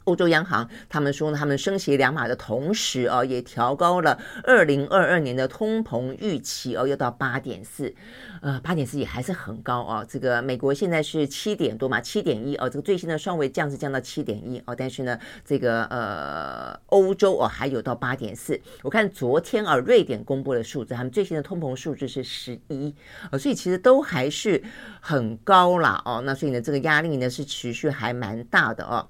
[0.05, 7.93] 欧洲央行他们说呢，他们升息两码的同时啊，也调高了二零二二年的通膨预期哦，要到八点四，
[8.41, 10.05] 呃，八点四也还是很高啊。
[10.07, 18.59] 这个美国现在是七点多嘛，七点一哦，这个最新的双位降是降到七点一哦，但是呢，这个呃，欧洲哦还有到八点四。
[18.83, 22.93] 我看昨天啊，瑞典公布的数字，他们最新的通膨数字是十一
[23.31, 24.63] 哦，所以其实都还是
[25.01, 26.21] 很高啦哦。
[26.23, 29.07] 那所以呢，这个压力呢是持续还蛮大的哦。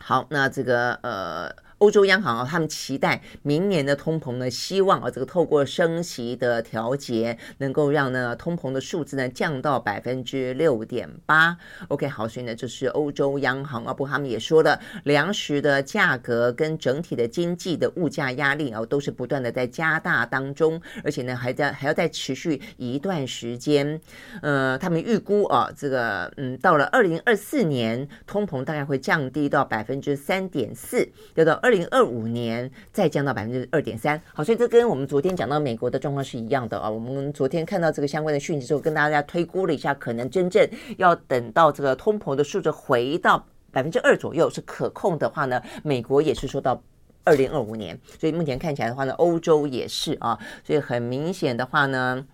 [0.00, 1.63] 好，那这个呃。
[1.78, 11.56] 欧洲央行啊，他们期待明年的通膨呢，希望啊，这个透过升息的调节，能够让呢通膨的数字呢降到百分之六点八。
[11.88, 24.00] OK，好，所以呢，这是欧洲央行啊，不过他们也说了，粮食的价格跟整体的经济的物价压力啊，都是不断的在加大当中，而且呢，还在还要再持续一段时间。
[24.42, 31.74] 呃，他们预估啊，这个嗯，到了二零二四年，通膨大概会降低到百分之三点四，要到二。
[31.74, 36.88] 零二五年再降到百分之二点三，好，所以这跟我们昨天讲到美国的状况是一样的啊。
[36.88, 40.64] 我们昨天看到这个相关的讯息之后，跟大家推估了一下，可能真正
[40.98, 46.80] 要等到这个通膨的数字回到百分之二左右是可控的话呢，美国也是说到
[47.24, 52.24] 二零二五年，所以目前看起来的话呢，欧洲也是啊，所以很明显的话呢。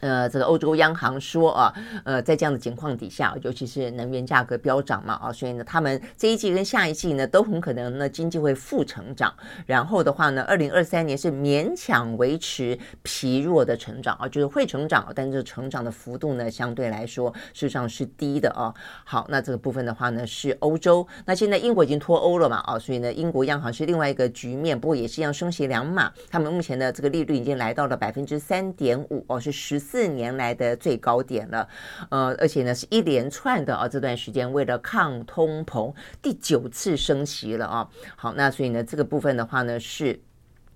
[0.00, 9.34] 呃，这个欧洲央行说啊，呃，在这样的情况底下，尤其是能源价格飙涨嘛，啊，所以呢，他们这一季跟下一季呢，都很可能呢经济会负成长。
[9.66, 18.72] 然后的话呢，二零二三年是勉强维持疲弱的成长啊，就是会成长，但是成长的幅度呢，相对来说事实上是低的啊。
[19.04, 21.06] 好，那这个部分的话呢，是欧洲。
[21.26, 26.10] 那现在英国已经脱欧了嘛，啊，所以呢，英国央行是另外一个局面，不过也是一样升息两码。
[26.30, 29.78] 他们目前的这个利率已经来到了百分之三点五哦，是十。
[29.90, 31.68] 四年来的最高点了，
[32.10, 37.90] 呃，而且呢是一连串的啊，这段时间为了抗通膨，第九次升息了啊。
[38.14, 40.20] 好，那所以呢这个部分的话呢是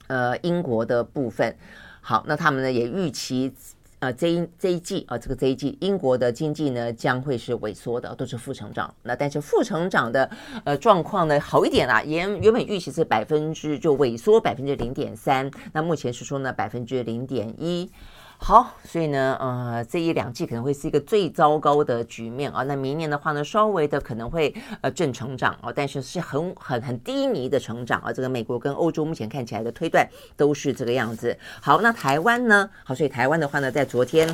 [0.08, 1.56] 呃英国的部分。
[2.00, 3.54] 好，那他们呢也预期
[4.00, 8.92] 呃这一这一季啊，这个这一季英国的经济呢将会是萎缩的，都是负成长。
[9.04, 10.28] 那但是负成长的
[10.64, 17.88] 呃状况呢好一点啦，原原本预期是百分之就萎缩百分之零点三，那目前是说呢百分之零点一。
[18.36, 22.62] 好，所以呢，呃，这一两季可能会是一个最糟糕的局面啊。
[22.64, 28.12] 那明年的话呢，稍微的可能会呃正成长啊，但是是很很很低迷的成长啊。
[28.12, 31.34] 这个美国跟欧洲目前看起来的推断都是这个样子。
[31.62, 32.68] 好，那台湾呢？
[32.84, 34.28] 好，所以台湾的话呢，在昨天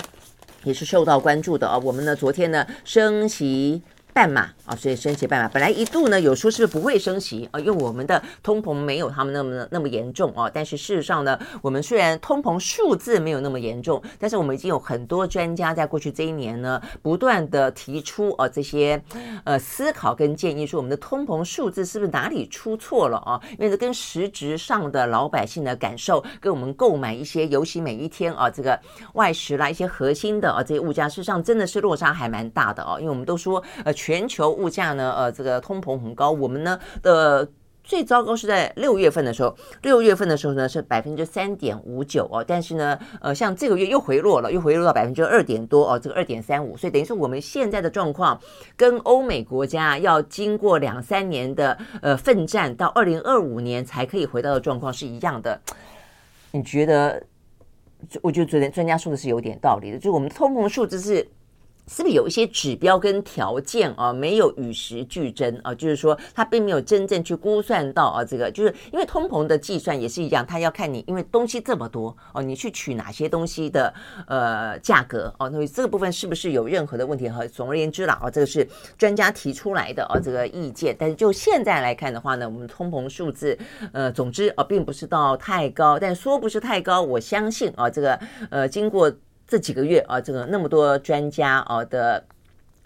[0.65, 1.79] 也是受到关注的啊。
[1.79, 3.81] 我们呢，昨天呢升息。
[4.13, 5.49] 半码啊，所以升息半码。
[5.49, 10.51] 本来一度呢有说是不是不会升息啊，因为我们的通膨没有他们那么那么严重啊。
[10.53, 19.03] 但是事实上呢，我们虽然通膨数字没有那么严重，但是我们已经有很多专家在过去这一年呢，不断的提出啊这些
[19.45, 23.41] 呃思考跟建议，说我们的通膨数字是不是哪里出错了啊？
[23.53, 28.79] 因为这跟实质上的老百姓的感受，跟我们购买一些，尤其每一天啊这个
[29.15, 32.99] 外食啦一些核心的啊这些物价，事实上真的是落差还蛮大的啊。
[32.99, 36.31] 因为我们都说呃全球物价呢，呃，这个通膨很高。
[36.31, 37.47] 我们呢的
[37.85, 48.41] 最糟糕是在六月份的时候，六月份的时候呢是百分之三点五九哦，但是呢，呃，像这个月又回落了，又回落到百分之二点多哦，这个二点三五，所以等于说我们现在的状况
[48.75, 55.61] 跟欧美国家要经过两三年的呃奋战，到二零二五年才可以回到的状况是一样的。
[56.53, 57.23] 你觉得？
[58.23, 61.29] 我觉得昨天专家说的是有点道理的，就是我们的通膨数字是。
[61.91, 65.75] 是不是有一些指标跟条件啊，没有与时俱增啊？
[65.75, 73.93] 就是说，它并没有真正去估算到啊，这个就是因为通膨的计算也是一样，它要看你因为东西这么多哦，你去取哪些东西的
[74.29, 77.29] 呃价格哦，所以这个部分是不是有任何的问题？
[77.29, 80.95] 和总而言之啦，啊，这个是专家提出来的啊，这个意见。
[80.97, 83.59] 但是就现在来看的话呢，我们通膨数字
[83.93, 89.13] 呃，总之啊，并不是到太高，但说不是太高，我相信啊，这个呃，经过。
[89.51, 92.23] 这几个月啊，这个那么多专家啊的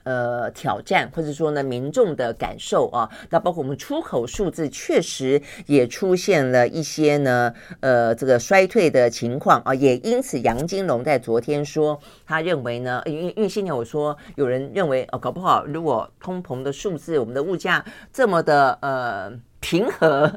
[0.05, 19.33] 呃挑战，或者说呢民众的感受啊，那包括我们出口数字确实也出现了一些呢呃这个衰退的情况啊，也因此杨金龙在昨天说，他认为呢，因为因为先前我说有人认为哦，搞不好如果通膨的数字，我们的物价这么的呃。
[19.67, 20.31] 平和，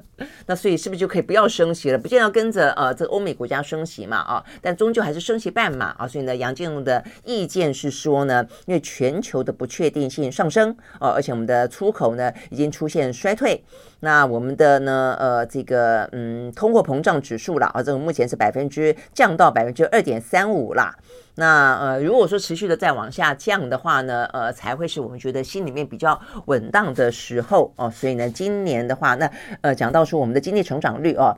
[0.45, 1.97] 那所以是不是就可以不要升息了？
[1.97, 6.07] 不见要跟着呃这个欧美国家升息嘛啊，但终究还是升息半码啊。
[6.07, 13.63] 所以呢，杨金龙的意见是说呢，因为全球的不确定性上升啊，而且我们的出口呢已经出现衰退，
[13.99, 20.95] 那我们的呢呃这个嗯通货膨胀指数了啊，这个目前是百分之降到百分之二点三五啦。
[21.39, 27.91] 那呃，如果说持续的再往下降的话呢，呃，才会是我们觉得心里面比较稳当的时候哦。
[27.91, 29.29] 所以呢，今年的话，那
[29.61, 31.37] 呃，讲到说我们的经济成长率哦，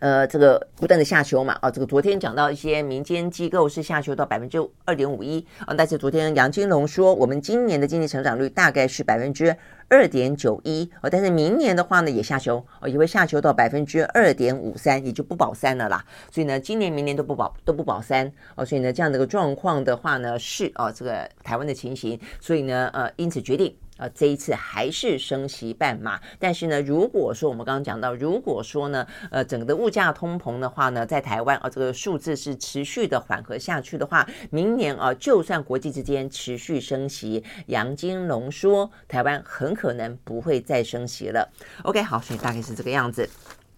[0.00, 9.56] 呃，这个不断的下修嘛，啊，这个昨天讲到一些民间机构是下修到百分之二点五一啊，但是昨天杨金龙说，我们今年的经济成长率大概是百分之。
[9.86, 16.02] 二点九一哦，但是明年的话呢，也下修哦，也会下修到百分之二点五三，也就不保三了啦。
[16.32, 18.64] 所以呢，今年、明年都不保都不保三哦。
[18.64, 22.18] 所以呢，这样的一个状况的话呢，是哦，这个台湾的情形。
[22.40, 23.76] 所以呢，呃，因此决定。
[23.96, 41.48] 啊，这一次还是升息半码，但是呢，如果说我们刚刚讲到，如果说呢，呃，整个的物价通膨的话呢，在台湾啊，这个数字是持续的缓和下去的话，明年啊，就算国际之间持续升息，杨金龙说，台湾很可能不会再升息了。
[41.84, 43.28] OK，好，所以大概是这个样子。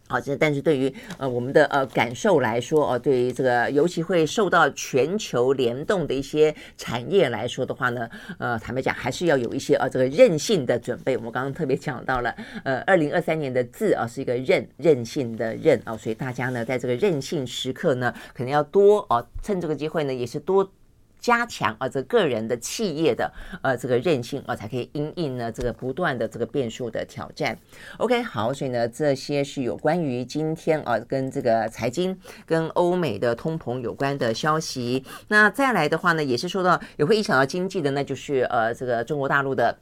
[0.08, 11.16] 好，这但是对于呃我们的呃感受来说哦，对于这个尤其会受到全球联动的一些产业来说的话呢，呃，坦白讲还是要有一些呃这个韧性的准备。
[11.16, 20.70] 我们刚刚特别讲到了，呃，二零二三年的字啊是一个韧韧性的韧啊，所以大家呢在这个韧性时刻呢，可能要多哦，趁这个机会呢也是多。
[21.18, 27.58] 加强啊，这个人的企业的呃这个韧性啊，才可以因应呢这个不断的这个变数的挑战。
[27.98, 35.04] OK，好，所以呢这些是有关于今天啊跟这个财经跟欧美的通膨有关的消息。
[35.28, 39.78] 那再来的话呢，也是说到也会影响到经济的，那就是呃这个中国大陆的。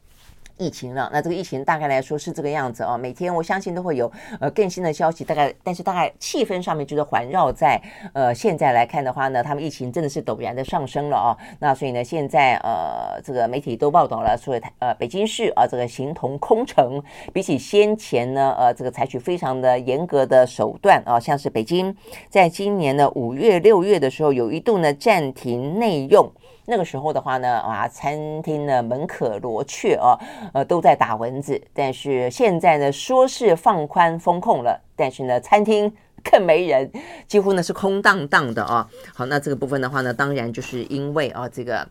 [0.56, 2.96] 疫情了，那这个疫情大概来说是这个样子哦。
[2.96, 7.80] 每天我相信都会有呃更新的消息，大概但是大概气氛上面就是环绕在
[8.12, 11.36] 呃现在来看的话呢，他们疫情真的是陡然的上升了哦。
[11.58, 21.94] 那所以呢，现在呃这个媒体都报道了，说呃北京市啊这个形同空城，比起先前呢呃这个采取非常的严格的手段啊，像是北京
[22.28, 26.30] 在今年的五月六月的时候有一度呢暂停内用。
[26.66, 30.18] 那个时候的话呢，啊，餐厅呢门可罗雀啊，
[30.52, 31.60] 呃，都在打蚊子。
[31.72, 36.90] 但是现在呢，说是放宽风控了，但是呢，餐厅更没人，
[37.26, 38.88] 几乎呢是空荡荡的啊。
[39.14, 41.86] 好，那这个部分的话呢，当然就是因为啊，这个。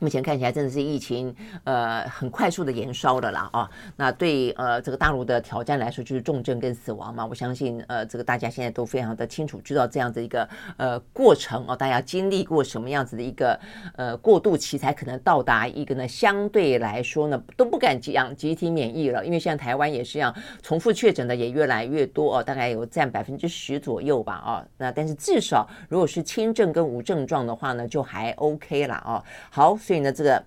[0.00, 1.34] 目前看起来真的是疫情，
[1.64, 3.68] 呃，很快速的延烧的啦啊。
[3.96, 7.26] 那对呃这个大陆的挑战来说，就是重症跟死亡嘛。
[7.26, 13.58] 我相信呃这个大家现在都非常的清楚，知道这样子一个呃过程哦，大家经历过什么样子的一个
[13.96, 20.32] 呃过渡期，才可能到达一个呢相对来说呢都不敢讲集体免疫了，因为像台湾也是一样，
[20.62, 24.64] 重复确诊的也越来越多哦，大概有占百分之十左右吧啊。
[24.76, 29.24] 那但是至少如果是轻症跟无症状的话呢，就还 OK 了啊。
[29.50, 29.76] 好。
[29.88, 30.44] 所以呢，这个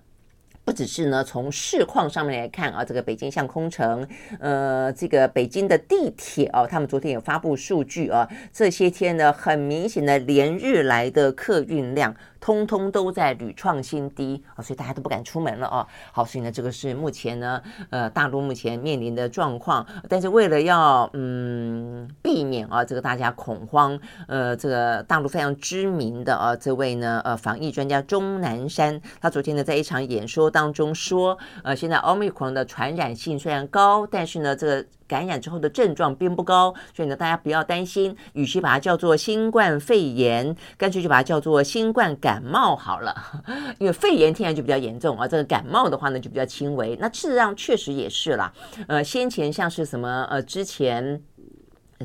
[0.64, 4.06] 不只是呢，从市况上面来看啊，这个北京像空城，
[4.38, 12.14] 呃，这个北京的地铁哦，他们昨天有发布数据啊，这些天呢，很明显的连日来的客运量。
[12.42, 15.86] 通通都在屡创新低啊，所以大家都不敢出门了啊。
[16.10, 19.86] 好，所以呢，这个是目前呢，呃，大陆目前面临的状况。
[20.08, 34.84] 但是为了要嗯避免啊，这个大家恐慌，呃，这个大陆非常知名的啊这位呢，呃，防疫专家钟南山，他昨天呢在一场演说当中说，呃，现在奥密克戎的传染性虽然高，但是呢，这个。
[35.12, 38.16] 感染之后的症状并不高，所以呢，大家不要担心。
[38.32, 43.14] 与其把它叫做新冠肺炎，干脆就把它叫做新冠感冒好了。
[43.78, 46.96] 因为肺炎天然就比较严重啊，这个感冒的话呢就比较轻微。
[46.98, 48.50] 那事实上确实也是啦。
[48.88, 51.22] 呃，先前像是什么呃，之前。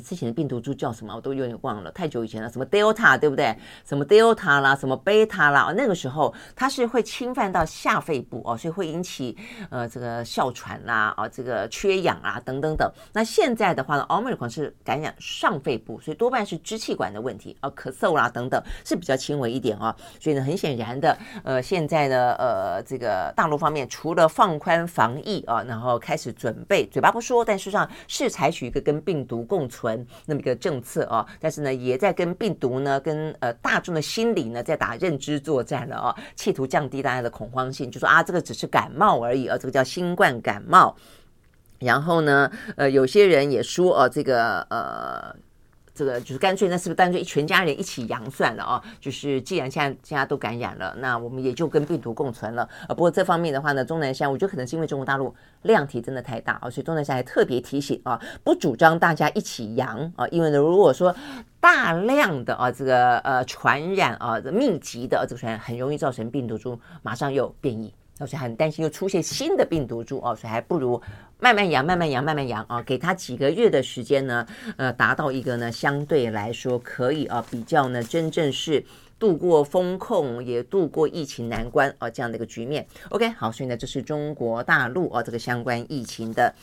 [0.02, 1.16] 之前的病毒株叫什么？
[1.16, 2.50] 我都有点忘了，太久以前了。
[2.50, 3.56] 什么 Delta 对不对？
[3.86, 9.36] 什么 Delta 啦，什么 Beta 啦，那个时候它是会侵犯到下肺部哦，所以会引起
[9.70, 12.92] 呃这个哮喘啦，啊这个缺氧啊等等等。
[13.14, 19.96] 那现在的话呢，Omicron 是感染上肺部，所以多半是支气管的问题啊，咳嗽啦等等是比较轻微一点啊。
[20.20, 29.87] 所以呢，很显然的，呃，现在呢，呃，这个大陆方面除了放宽防疫啊，然后开始准备，嘴巴不说，但事实上是采取一个跟病毒共存。
[30.26, 40.96] 那么一个政策啊，但是呢，也在跟病毒呢，跟呃大众的心理呢，在打认知作战了啊，企图降低大家的恐慌性，就说啊，这个只是感冒而已啊，这个叫新冠感冒。
[41.80, 45.36] 然后呢，呃，有些人也说啊，这个呃。
[45.98, 48.84] 这个就是干脆，那是不是干脆全家人一起阳算了啊？
[49.00, 52.90] 就是既然现在大家都感染了，那我们也就跟病毒共存了啊。
[52.90, 55.34] 不过这方面的话呢，钟南山我觉得可能是因为中国大陆
[55.64, 61.16] 量体真的太大啊，所以钟南山还特别提醒啊，不主张大家一起阳啊，因为呢，如果说
[61.60, 67.92] 大量的啊这个呃传染啊密集的这个传染，很容易造成病毒株马上又变异。
[68.26, 71.00] 所以很担心又出现新的病毒株哦，所以还不如
[71.40, 74.46] 慢慢养，慢慢养，慢慢养啊，给他几个月的时间呢，
[74.78, 78.84] 呃，达到一个呢相对来说可以啊比较呢真正是
[79.20, 82.88] 度过风控也度过疫情难关啊这样的一个局面。
[83.10, 86.54] OK，好，所以呢这是中国大陆啊这个相关疫情的。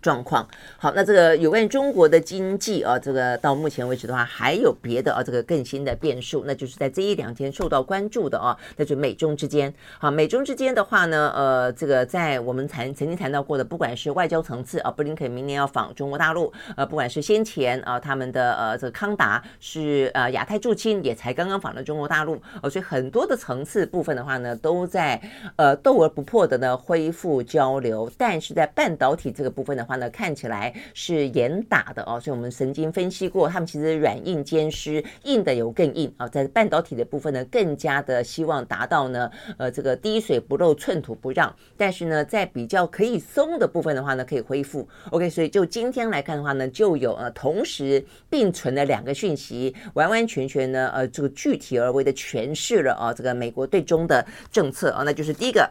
[0.00, 0.46] 状况
[0.78, 9.72] 好，那这个有关于中国的经济啊，这个到目前为止的话，还有别的啊，这个更新的变数，那就是在这一两天受到关注的啊，那就美中之间。
[9.98, 25.20] 好，美中之间的话呢，呃，这个在我们谈曾经谈到过的，不管是外交层次啊，布林肯明年要访中国大陆，呃，不管是先前啊他们的呃这个康达是呃亚太驻青也才刚刚访了中国大陆，呃，所以很多的层次部分的话呢，都在
[25.56, 29.84] 呃斗而不破的呢恢复交流，但是在半导体这个部分呢。
[29.88, 41.54] 话呢，看起来是严打的哦，所以我们曾经分析过，他们其实软硬兼施，硬的有更硬啊，在半导体的部分呢，更加的希望达到呢，呃，这个滴水不漏，寸土不让。
[41.76, 44.86] 但是呢，在比较可以松的部分的话呢，可以恢复。
[45.10, 55.68] OK，所以就今天来看的话呢，就有呃同时并存的两个讯息，完完全全呢，呃，这个具体而为的诠释了啊，这个美国对中的政策啊，那就是第一个。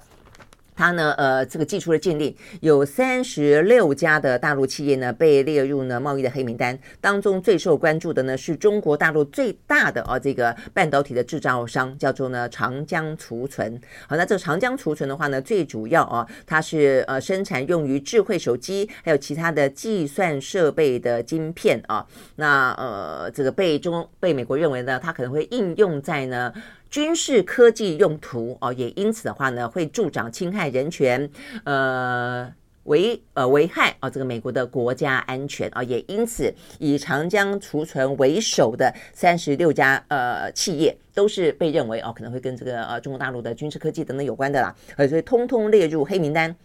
[0.78, 13.82] 他呢，呃，这个寄出了禁令，有三十六家的大陆企业呢被列入呢贸易的黑名单，当中最受关注的呢是中国大陆最大的啊这个半导体的制造商，叫做呢长江储存。
[14.08, 22.06] 好，那这个长江储存的话呢，最主要啊，它是呃生产用于智慧手机还有其他的计算设备的晶片啊。
[22.36, 26.54] 那呃，这个被中被美国认为呢，它可能会应用在呢。
[26.90, 31.30] 军事科技用途哦，也因此的话呢，会助长侵害人权，
[31.64, 32.52] 呃，
[32.84, 46.56] 危呃危害啊，这个美国的国家安全啊，也因此以长江储存为首的三十六家呃企业，都是被认为哦，可能会跟这个呃中国大陆的军事科技等等有关的啦，呃，所以通通列入黑名单。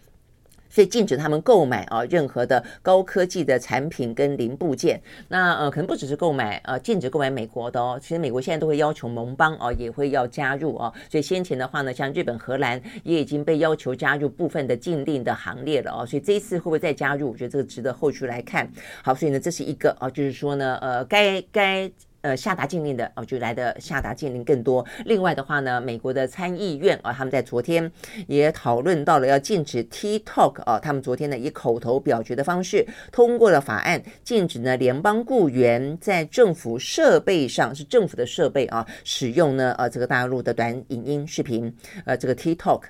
[0.73, 4.99] 所以禁止他们购买啊任何的高科技的产品跟零部件。
[5.27, 10.91] 那呃可能不只是购买呃禁止购买美国的哦，其实美国现在都会要求盟邦啊也会要加入啊。
[11.11, 16.03] 所以先前的话呢，像日本、荷兰也已经被要求加入部分的禁令的行列了哦。
[16.03, 17.29] 所以这一次会不会再加入？
[17.29, 18.67] 我觉得这个值得后续来看。
[19.03, 21.91] 好，所以呢这是一个啊，就是说呢呃该该。
[22.23, 24.85] 呃，下达禁令的哦，就来的下达禁令更多。
[25.03, 27.91] 另外的话呢，美国的参议院啊，他们在昨天
[28.27, 42.83] 也讨论到了要禁止 TikTok 啊，他们昨天呢以口头表决的方式通过了法案，禁止呢联邦雇员在政府设备上是政府的设备啊使用呢呃这个大陆的短影音视频呃这个 TikTok。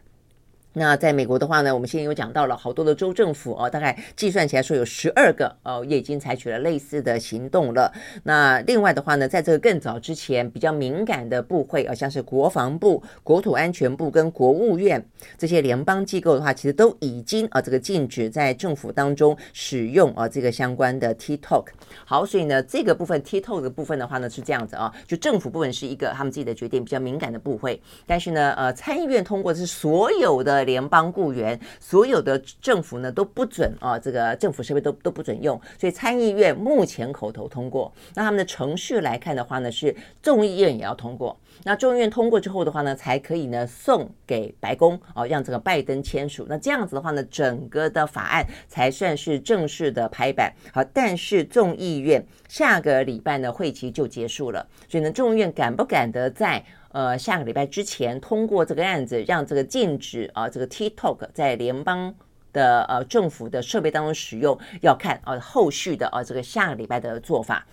[0.76, 7.94] 那在美国的话呢，我们现在有讲到了好多的州政府哦，大概计算起来说有十二个哦，也已经采取了类似的行动了。
[8.24, 15.06] 那另外的话呢，在这个更早之前，比较敏感的部会啊，像是国防部、国土安全部跟国务院
[15.38, 21.66] 这些联邦机构的话，其实都已经啊这个禁止在政府当中使用啊这个相关的 TikTok。
[22.04, 27.80] 好，所以呢，这个部分 TikTok 的部分的话呢是这样子啊，就政府部分是一个他们自己的决定，比较敏感的部会。
[28.08, 30.63] 但是呢，呃，参议院通过是所有的。
[30.64, 37.94] 联邦雇员，所有的政府呢都不准啊，这个政府设备都都不准用，所以参议院目前口头通过。
[38.16, 41.40] 那他们的程序来看的话呢，是众议院也要通过。
[41.66, 46.46] 那众议院通过之后的话呢，才可以呢送给白宫啊，让这个拜登签署。
[46.50, 50.52] 那这样子的话呢，整个的法案才算是正式的拍板。
[50.74, 56.64] 好，但是众议院下个礼拜呢会期就结束了，所以呢，众议院敢不敢得在？
[56.94, 62.14] 呃，下个礼拜之前通过这个案子，让这个禁止啊，这个 TikTok 在联邦
[62.54, 67.66] 的呃政府的设备当中使用，要看啊后续的啊这个下个礼拜的做法。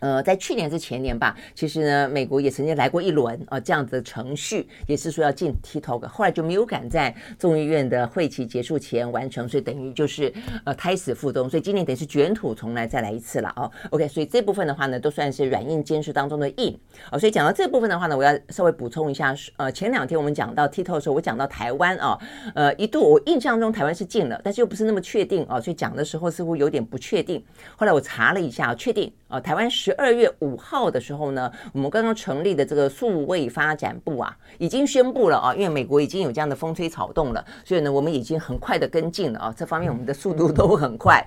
[0.00, 10.32] 呃，在去年是前年吧，其实呢，美国也曾经来过一轮啊，这样子的程序，也是说要进 TikTok，后来就没有赶在众议院的会期结束前完成，所以等于就是
[10.64, 13.70] 呃胎死腹中，所以今年等于是卷土重来再来一次了哦。
[13.90, 16.78] OK，所以这部分的话呢，都算是软硬兼施当中的硬
[17.10, 17.18] 啊。
[17.18, 22.18] 所以讲到这部分的话呢，我要稍微补充一下，呃，前两天我们讲到 TikTok 的时候，我讲到台湾啊，
[22.54, 27.44] 呃，一度我印象中台湾是进了，但是又不是那么确定啊，所以讲的时候似乎有点不确定。
[27.76, 29.70] 后来我查了一下，确定啊，台湾。
[29.70, 41.24] 十二月五号的时候呢，我们刚刚成立的这个数位发展部啊，已经宣布了啊，因为美国已经有这样的风吹草动了，所以呢，我们已经很快的跟进了啊，这方面我们的速度都很快，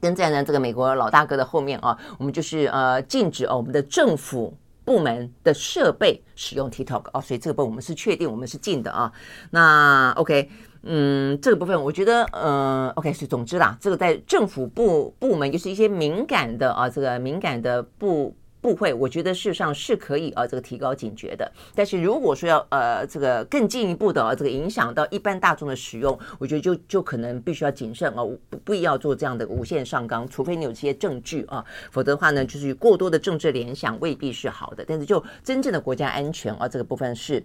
[0.00, 9.12] 跟在呢这个美国老大哥的后面啊，我们就是呃禁止哦我们的政府部门的设备使用 TikTok 啊，所以这个部分我们是确定我们是禁的啊，
[9.50, 10.48] 那 OK。
[10.82, 21.50] 嗯，这个部分我觉得，呃，OK，是总之啦，这个在政府部部门，就是一些敏感的啊，这个敏感的部部会，我觉得事实上是可以啊，这个提高警觉的。
[21.74, 34.84] 但是如果说要呃，这个更进一步的啊，这个影响到一般大众的使用，我觉得就就可能必须要谨慎啊，不不要做这样的无限上纲，除非你有这些证据啊，否则的话呢，就是过多的政治联想未必是好的。
[34.86, 37.44] 但是就真正的国家安全啊，这个部分是。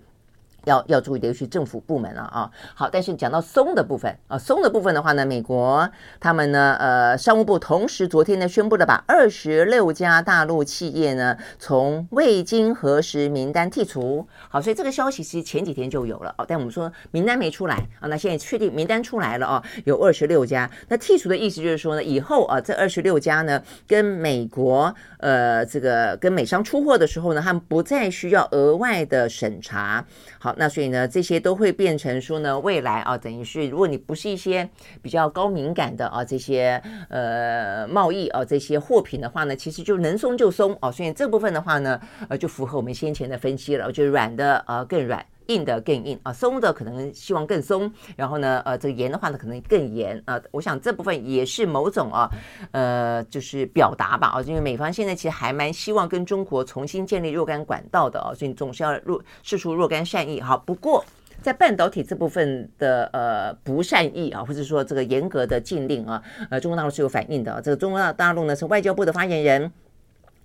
[0.66, 2.50] 要要注意的，尤其政府部门了啊。
[2.74, 5.90] 好，但是讲到松的部分啊，松的部分的话呢，美国
[6.20, 14.26] 他们呢，呃，商务部同时昨天呢宣布了把二十六家大陆企业呢从未经核实名单剔除。
[14.50, 20.70] 好，所以这个消息其实前几天就有了啊，但我们说名单没出来啊，那现在确定名单出来了啊，有二十六家。
[20.88, 30.06] 那剔除的意思就是说呢，以后啊，这二十六家呢跟美国呃这个跟美商出货的时候呢，他们不再需要额外的审查。
[30.40, 30.53] 好。
[30.58, 34.70] 那所以呢，这些都会变成说呢，未来啊，等于是如果你不是一些
[35.02, 40.92] 比较高敏感的啊，这些呃贸易啊，这些货品的话呢，其实就能松就松啊。
[40.92, 42.00] 所以这部分的话呢，
[42.30, 50.42] 呃，就符合我们先前的分析了，就软的啊更软，硬的更硬啊，松的可能希望更松，然后呢，呃，这个严的话呢，可能更严啊。
[50.52, 52.30] 我想这部分也是某种啊，
[52.72, 60.40] 呃，就是表达吧啊，因为美方现在其实还蛮希望跟中国重新建立若干管道的啊，所以总是要若释出若干善意。
[60.40, 61.04] 好，不过
[61.42, 67.62] 在半导体这部分的呃不善意啊，或者说这个严格的禁令啊，呃，中国大陆是有反应的。
[67.62, 69.72] 这个中国大陆呢是外交部的发言人，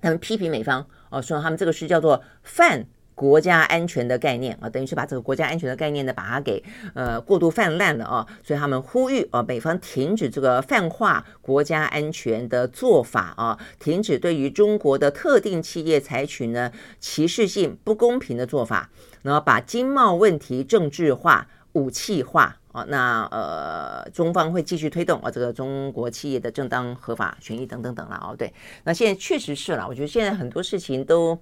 [0.01, 2.85] 他们批评美方啊，说他们这个是叫做犯。
[3.19, 6.63] 国家安全的概念啊，等于是把这个国家安全的概念呢，把它给
[6.95, 18.89] 呃过度泛滥了啊，所以他们呼吁啊，美方停止这个泛化国家安全的做法啊，停止对于中国的特定企业采取呢歧视性、不公平的做法，
[19.23, 28.55] 然后把经贸问题政治化、武器化啊，那呃，中方会继续推动啊，这个中国企业的正当合法权益等等等了哦，对，
[28.85, 31.37] 那现在确实是了，我觉得现在很多事情都。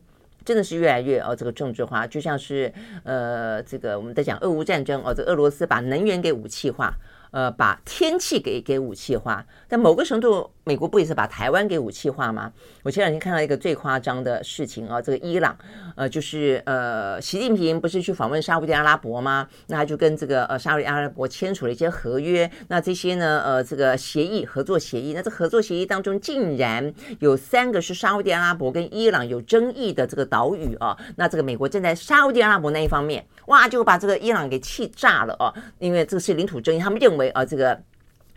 [0.47, 2.73] 真的是越来越哦，这个政治化，就像是
[3.03, 6.95] 呃，这个我们在讲俄乌战争哦，这俄罗斯把能源给武器化。
[7.37, 12.51] 呃，把天气给给武器化，但某个程度，美国不也是把台湾给武器化吗？
[12.83, 15.55] 我前两天看到一个最夸张的事情啊，这个伊朗，
[15.97, 19.47] 呃，就是呃，习近平不是去访问沙乌地阿拉伯吗？
[19.67, 37.26] 那他就跟这个呃沙乌地阿拉伯签署了一些合约，那这些呢，呃，这个协议合作协议，那这合作协议当中竟然有三个是沙乌地阿拉伯跟伊朗有争议的这个岛屿啊，那这个美国站在沙乌地阿拉伯那一方面，哇，就把这个伊朗给气炸了啊，因为这是领土争议，他们认为。
[37.31, 37.79] 啊，这个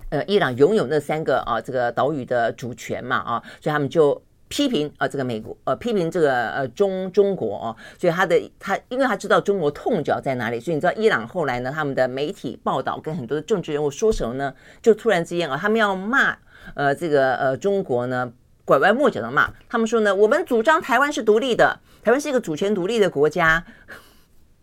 [0.09, 14.51] 呃，伊朗拥有那三个啊，这个岛屿的主权嘛，啊，所以他们就批评啊、这个美国呃批评这个呃中中国哦，所以他的他因为他知道中国痛脚在哪里，所以你知道伊朗后来呢，他们的媒体报道跟很多的政治人物说什么呢？
[14.81, 16.35] 就突然之间啊，他们要骂
[16.73, 18.31] 呃这个呃中国呢，
[18.65, 23.63] 拐弯抹角的骂，他们说呢，我们主张台湾是独立的，台湾是一个主权独立的国家。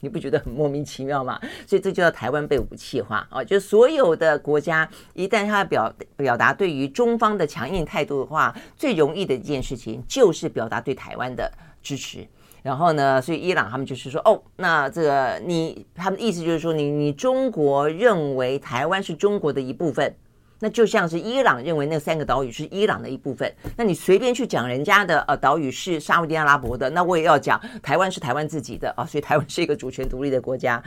[0.01, 1.41] 你不觉得很莫名其妙吗？
[1.67, 3.43] 所以这就叫台湾被武器化啊！
[3.43, 11.51] 就所有的国家一旦他表表达对于中方的强硬态度的话，最容易的一件事情就是表达对台湾的
[11.83, 12.27] 支持。
[12.63, 20.15] 然后呢，所以伊朗他们就是说，哦，那这个你他们的意思就是说你，你你中国认为台湾是中国的一部分。
[20.59, 30.83] 那就像是伊朗认为那三个岛屿是伊朗的一部分，那你随便去讲人家的呃岛屿是沙乌地阿拉伯的，那我也要讲台湾是台湾自己的啊，所以台湾是一个主权独立的国家。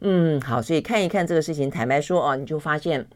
[0.00, 3.06] 嗯，好，所以看一看这个事情，坦白说啊，你就发现，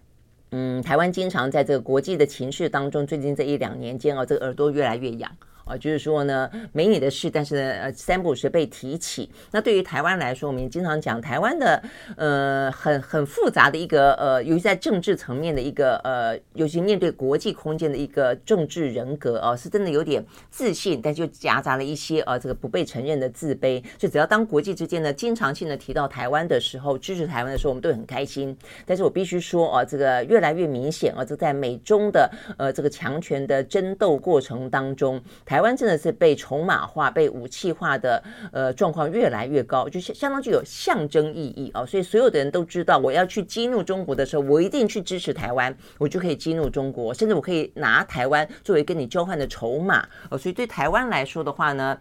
[0.52, 5.30] 嗯，台湾经常在这个国际的情势当中，最近这一两年间啊，这个耳朵越来越痒。
[5.66, 9.28] 啊，就是说呢，没你的事，但是呢，呃，三不五时被提起。
[9.50, 11.82] 那对于台湾来说，我们也经常讲台湾的，
[12.16, 23.82] 呃，很很复杂的一个，呃，尤其在政治层面的一个，呃，尤其面对国际空间的一个政治人格啊，是真的有点自信，但就夹杂了一些啊，这个不被承认的自卑。
[23.98, 28.56] 就只要当国际之间呢，经常性的提到台湾的时候，支持台湾的时候，我们都很开心。
[28.84, 35.55] 但是我必须说啊，这个越来越明显啊，这在美中的呃这个强权的争斗过程当中，台。
[35.57, 41.86] 台湾真的是被筹码化、被武器化的呃状况越来越高，就相相当具有象征意义啊、哦！
[41.86, 50.36] 所以所有的人都知道，我要去激怒中国的时候，我一定去支持台湾，我就可以激怒中国，甚至我可以拿台湾作为跟你交换的筹码哦。
[50.36, 51.98] 所以对台湾来说的话呢，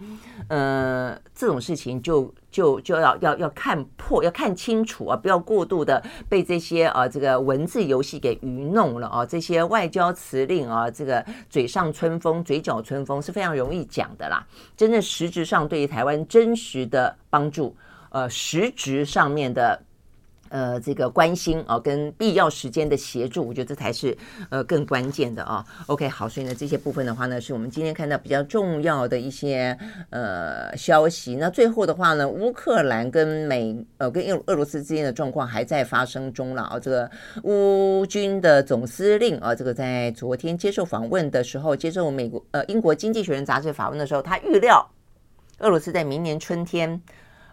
[0.49, 2.34] 呃，这种事情就。
[2.56, 5.18] 就就要要要看破，要看清楚啊！
[5.18, 9.26] 不要过度的被这些啊这个文字游戏给愚弄了啊！
[9.26, 14.47] 这些外交辞令啊，这个嘴上春风，嘴角春风是非常容易讲的啦。
[14.78, 17.76] 真正实质上对于台湾真实的帮助，
[18.12, 19.78] 呃，实质上面的。
[20.56, 24.18] 呃，这个关心啊，跟必要时间的协助，我觉得这才是
[24.49, 25.66] 呃更关键的啊。
[25.88, 29.78] OK，好，所以呢，这些部分的话呢，是我们今天看到比较重要的一些
[30.12, 31.36] 呃消息。
[31.36, 36.80] 那最后的话呢，乌克兰跟美呃跟俄俄罗斯之间的状况还在发生中了啊。
[36.80, 37.12] 这个
[37.43, 44.89] 乌军的总司令啊，这个在昨天接受访问的时候，接受美国呃英国经济学人杂志访问的时候，他预料
[45.60, 47.01] 俄罗斯在明年春天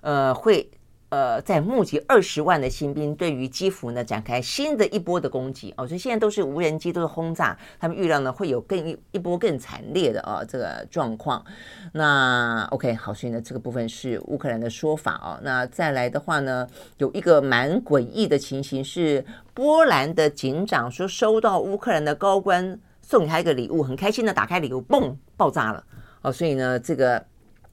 [0.03, 0.71] 呃会。
[1.13, 11.45] 呃，在募集二十万的新兵，对于基辅呢展开新的一波的攻击哦，所以现在都是无人机，都是轰炸，他们预料呢会有更一一波更惨烈的啊、哦、这个状况。
[11.93, 15.39] 那 OK 好，所以呢这个部分是乌克兰的说法哦。
[15.43, 25.85] 那再来的话呢，有一个蛮诡异的情形是，波兰的警长说收到乌克兰的高官送给他一个礼物，很开心的打开礼物，嘣，爆炸了
[26.23, 27.23] 哦，所以呢这个。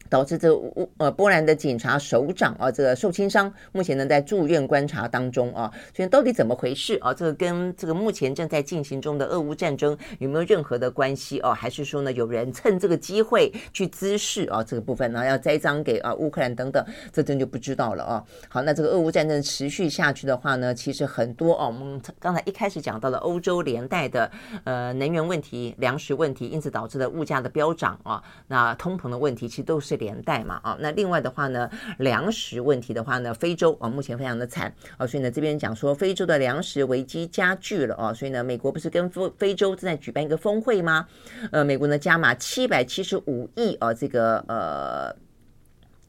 [0.10, 5.72] 导致这乌呃波兰的警察首长啊，这个受轻伤，目前呢在住院观察当中啊。
[5.96, 7.14] 所以到底怎么回事啊？
[7.14, 11.54] 这个跟这个目前正在进行中的俄乌战争有没有任何的关系啊？
[11.54, 14.64] 还是说呢有人趁这个机会去滋事啊？
[14.64, 16.84] 这个部分呢要栽赃给啊乌克兰等等，
[17.14, 18.24] 这真就不知道了啊。
[18.48, 24.32] 好，那这个俄乌战争持续下去的话呢，其实很多啊，我们刚才一开始讲到了欧洲连带的
[24.64, 29.99] 呃能源问题、粮食问题，因此导致的物价的飙涨啊，那通膨的问题其实都是。
[30.00, 31.70] 连带嘛啊，那另外的话呢，
[32.00, 41.06] 粮食问题的话呢，非洲啊目前非常的惨啊，所以呢这边讲说非洲的粮食危机加剧了啊，所以呢美国不是跟非非洲正在举办一个峰会吗？
[41.52, 45.16] 呃，美国呢加码七百七十五亿啊这个呃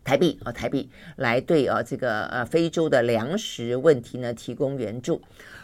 [0.03, 5.21] 台币啊台币来对啊这个呃非洲的粮食问题呢提供援助。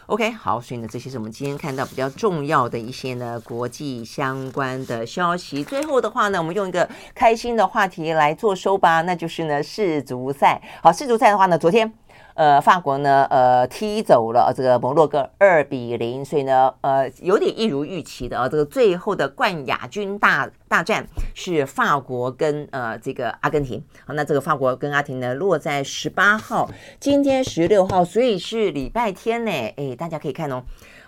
[0.07, 5.61] OK，好，所以呢，这些是我们今天看到比较重要的一些呢国际相关的消息。
[5.65, 10.61] 最后的话呢，我们用一个开心的话题来做收吧，那就是呢世足赛。
[10.81, 11.93] 好，世足赛的话呢，昨天。
[12.37, 18.47] 呃，法国呢，呃，踢走了这个摩洛哥二比零，所以呢，呃，有点一如预期的啊。
[18.47, 23.83] 这个最后的冠亚军大大战是法国跟呃这个阿根廷。
[24.05, 26.69] 好，那这个法国跟阿根廷呢，落在十八号，
[26.99, 29.51] 今天十六号，所以是礼拜天呢。
[29.51, 30.61] 哎，大家可以看哦，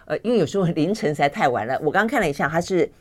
[0.05, 2.91] 呃，因为有时候凌晨实在太晚了，我刚看了一下，它是。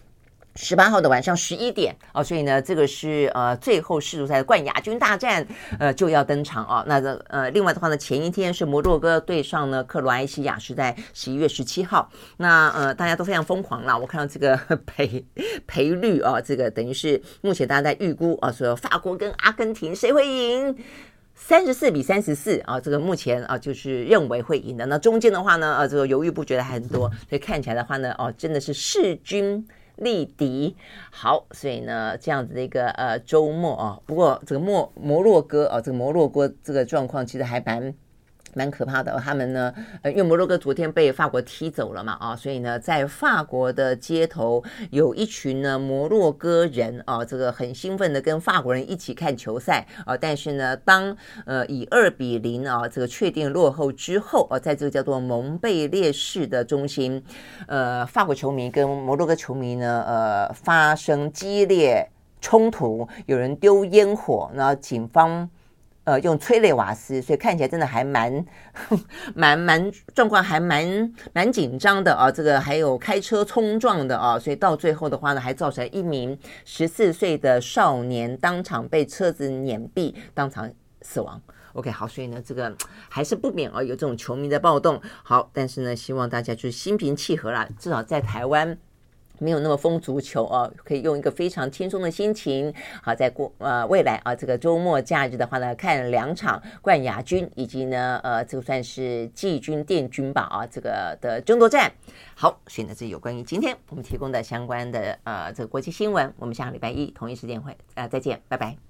[0.60, 5.46] 十八号的晚上十一点哦，所以呢，这个是呃最后世足赛的冠亚军大战，
[5.78, 6.82] 呃就要登场哦。
[6.88, 12.10] 那这呃另外的话呢，前一天是摩洛哥对上呢克罗埃西亚，是在十一月十七号。
[12.38, 15.24] 那呃大家都非常疯狂啦，我看到这个 赔
[15.68, 20.76] 赔率啊，这个等于是目前大家在预估啊，说法国跟阿根廷谁会赢？
[21.36, 24.84] 三十四比三十四啊，这个目前啊就是认为会赢的。
[24.86, 29.64] 那中间的话呢，呃这个犹豫不决的还很多，所以看起来的话呢，哦真的是势均。
[29.98, 30.74] 力敌。
[31.10, 37.94] 好，所以呢，这样子的一个呃周末啊，不过这个摩摩洛哥啊，这个摩洛哥这个状况其实还蛮。
[38.54, 39.72] 蛮可怕的，他们呢，
[40.02, 57.22] 呃，因为摩洛哥昨天被法国踢走了嘛，啊，所以呢，在法国的街头有一群呢摩洛哥人啊，这个很兴奋的跟法国人一起看球赛啊，但是呢，当呃以二比零啊这个确定落后之后啊，在这个叫做蒙贝列市的中心，
[57.66, 62.08] 呃，法国球迷跟摩洛哥球迷呢，呃，发生激烈
[62.40, 65.48] 冲突，有人丢烟火，然后警方。
[66.08, 68.42] 呃，用催泪瓦斯，所以看起来真的还蛮、
[69.36, 72.30] 蛮、蛮状况，还蛮蛮紧张的啊。
[72.30, 81.38] 这个还有开车冲撞的啊，所以到最后的话呢，还造成一名十四岁的少年当场被车子碾毙，当场死亡。
[81.74, 82.74] OK，好，所以呢，这个
[83.10, 84.98] 还是不免啊有这种球迷的暴动。
[85.22, 88.78] 好，但是呢，希望大家就是心平气和啦，至少在台湾。
[89.38, 92.72] 没有那么疯足球啊，可以用一个非常轻松的心情，
[93.02, 101.90] 好，在过呃未来啊这个周末假日的话呢，看两场冠亚军以及呢呃这个算是季军电军吧啊这个的争夺战。
[102.34, 108.87] 好，所以呢这有关于今天我们提供的相关的呃这个国际新闻，我们下个礼拜一同一时间会呃再见，拜拜。